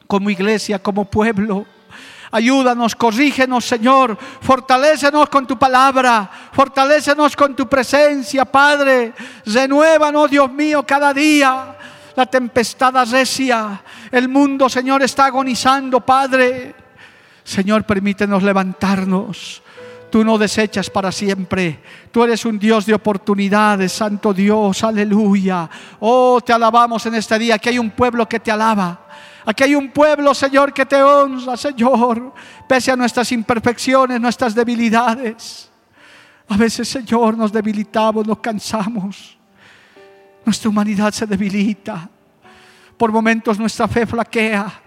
[0.07, 1.67] como iglesia, como pueblo.
[2.31, 4.17] Ayúdanos, corrígenos, Señor.
[4.41, 6.31] Fortalécenos con tu palabra.
[6.53, 9.15] Fortalécenos con tu presencia, Padre.
[9.47, 11.78] Renuévanos, Dios mío, cada día.
[12.19, 13.81] La tempestad arrecia.
[14.11, 16.75] El mundo, Señor, está agonizando, Padre.
[17.45, 19.63] Señor, permítenos levantarnos.
[20.11, 21.81] Tú no desechas para siempre.
[22.11, 24.83] Tú eres un Dios de oportunidades, Santo Dios.
[24.83, 25.71] Aleluya.
[26.01, 27.57] Oh, te alabamos en este día.
[27.57, 29.07] Que hay un pueblo que te alaba.
[29.47, 32.35] Aquí hay un pueblo, Señor, que te honra, Señor,
[32.67, 35.71] pese a nuestras imperfecciones, nuestras debilidades.
[36.49, 39.38] A veces, Señor, nos debilitamos, nos cansamos.
[40.49, 42.09] Nuestra humanidad se debilita.
[42.97, 44.81] Por momentos nuestra fe flaquea.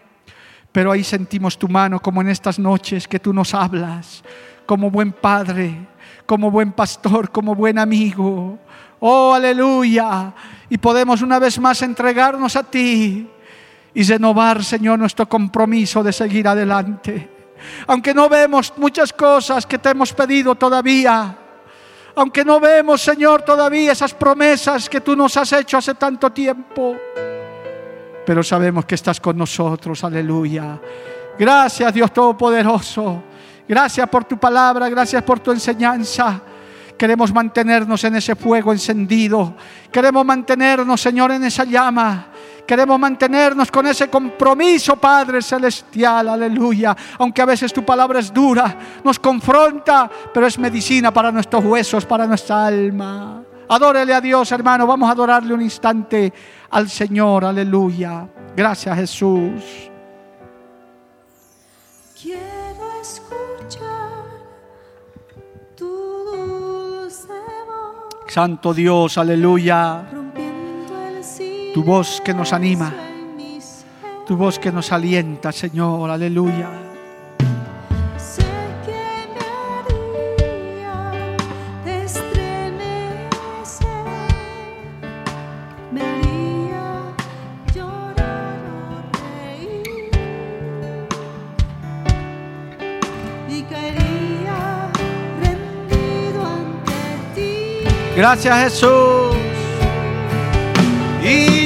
[0.72, 4.24] Pero ahí sentimos tu mano como en estas noches que tú nos hablas,
[4.66, 5.88] como buen padre,
[6.26, 8.58] como buen pastor, como buen amigo.
[9.00, 10.34] Oh, aleluya.
[10.68, 13.30] Y podemos una vez más entregarnos a ti
[13.94, 17.30] y renovar, Señor, nuestro compromiso de seguir adelante.
[17.86, 21.38] Aunque no vemos muchas cosas que te hemos pedido todavía,
[22.16, 26.96] aunque no vemos, Señor, todavía esas promesas que tú nos has hecho hace tanto tiempo,
[28.26, 30.80] pero sabemos que estás con nosotros, aleluya.
[31.38, 33.24] Gracias, Dios Todopoderoso.
[33.68, 36.42] Gracias por tu palabra, gracias por tu enseñanza.
[36.98, 39.56] Queremos mantenernos en ese fuego encendido.
[39.92, 42.31] Queremos mantenernos, Señor, en esa llama.
[42.66, 46.96] Queremos mantenernos con ese compromiso, Padre Celestial, aleluya.
[47.20, 52.06] Aunque a veces tu palabra es dura, nos confronta, pero es medicina para nuestros huesos,
[52.06, 53.44] para nuestra alma.
[53.70, 54.86] Adórele a Dios, hermano.
[54.86, 56.34] Vamos a adorarle un instante
[56.72, 58.28] al Señor, aleluya.
[58.56, 59.90] Gracias, Jesús.
[62.22, 64.26] Quiero escuchar
[65.76, 67.28] tu dulce
[67.66, 68.16] voz.
[68.28, 70.21] Santo Dios, aleluya.
[71.74, 72.94] Tu voz que nos anima,
[74.28, 76.70] tu voz que nos alienta, Señor, aleluya.
[78.18, 78.44] Sé
[78.86, 79.22] que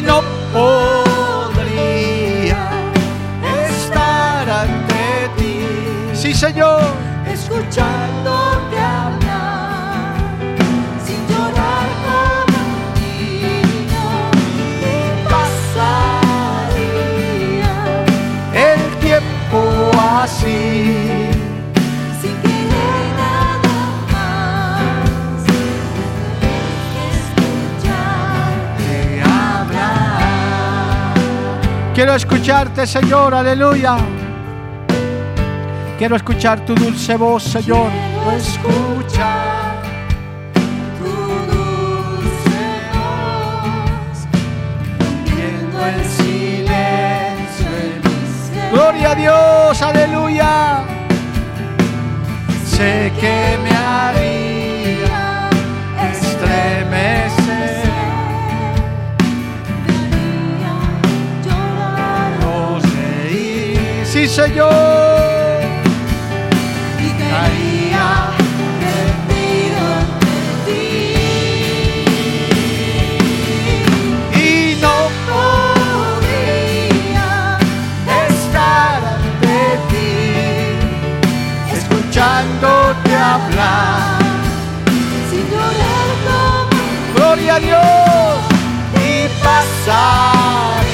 [0.06, 0.22] no
[0.53, 2.62] podría
[3.68, 5.60] estar ante ti.
[6.14, 6.82] Sí, Señor.
[7.28, 10.16] escuchándote hablar,
[11.06, 14.08] sin llorar como un niño,
[14.82, 14.84] y
[15.34, 17.76] pasaría
[18.53, 19.60] El tiempo
[20.22, 21.05] así.
[31.96, 33.96] Quiero escucharte, Señor, aleluya.
[35.98, 37.89] Quiero escuchar tu dulce voz, Señor.
[37.89, 39.82] Quiero escuchar
[41.00, 41.06] tu
[41.56, 42.60] dulce
[42.91, 44.28] voz,
[45.00, 47.70] rompiendo el silencio.
[48.74, 50.84] Gloria a Dios, aleluya.
[52.66, 54.45] Sé que me haría
[64.26, 64.71] Sí, Señor.
[66.97, 66.99] Y
[68.82, 70.88] rendido ante ti.
[74.34, 74.95] Y no
[75.30, 77.30] Podría
[78.28, 79.59] estar ante
[79.91, 80.17] ti,
[81.78, 84.17] escuchándote hablar.
[85.30, 86.09] sin llorar
[87.15, 88.38] Gloria a Dios.
[89.05, 89.07] Y
[89.43, 90.84] pasaría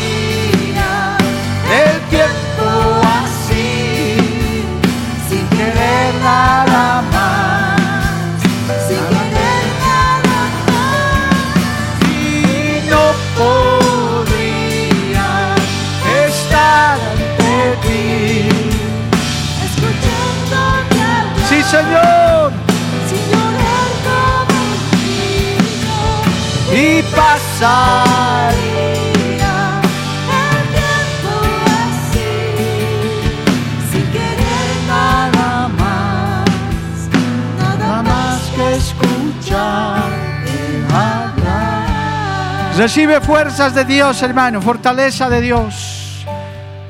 [42.82, 46.26] Recibe fuerzas de Dios, hermano, fortaleza de Dios.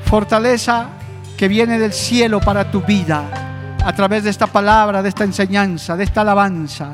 [0.06, 0.86] fortaleza
[1.36, 3.24] que viene del cielo para tu vida
[3.84, 6.92] a través de esta palabra, de esta enseñanza, de esta alabanza.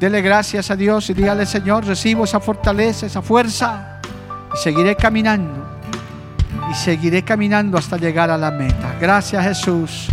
[0.00, 4.00] Dele gracias a Dios y dígale, Señor, recibo esa fortaleza, esa fuerza
[4.54, 5.82] y seguiré caminando.
[6.72, 8.96] Y seguiré caminando hasta llegar a la meta.
[8.98, 10.08] Gracias Jesús.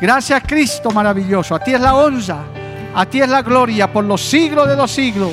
[0.00, 1.52] Gracias Cristo maravilloso.
[1.52, 2.44] A ti es la honra.
[2.94, 5.32] A ti es la gloria por los siglos de los siglos.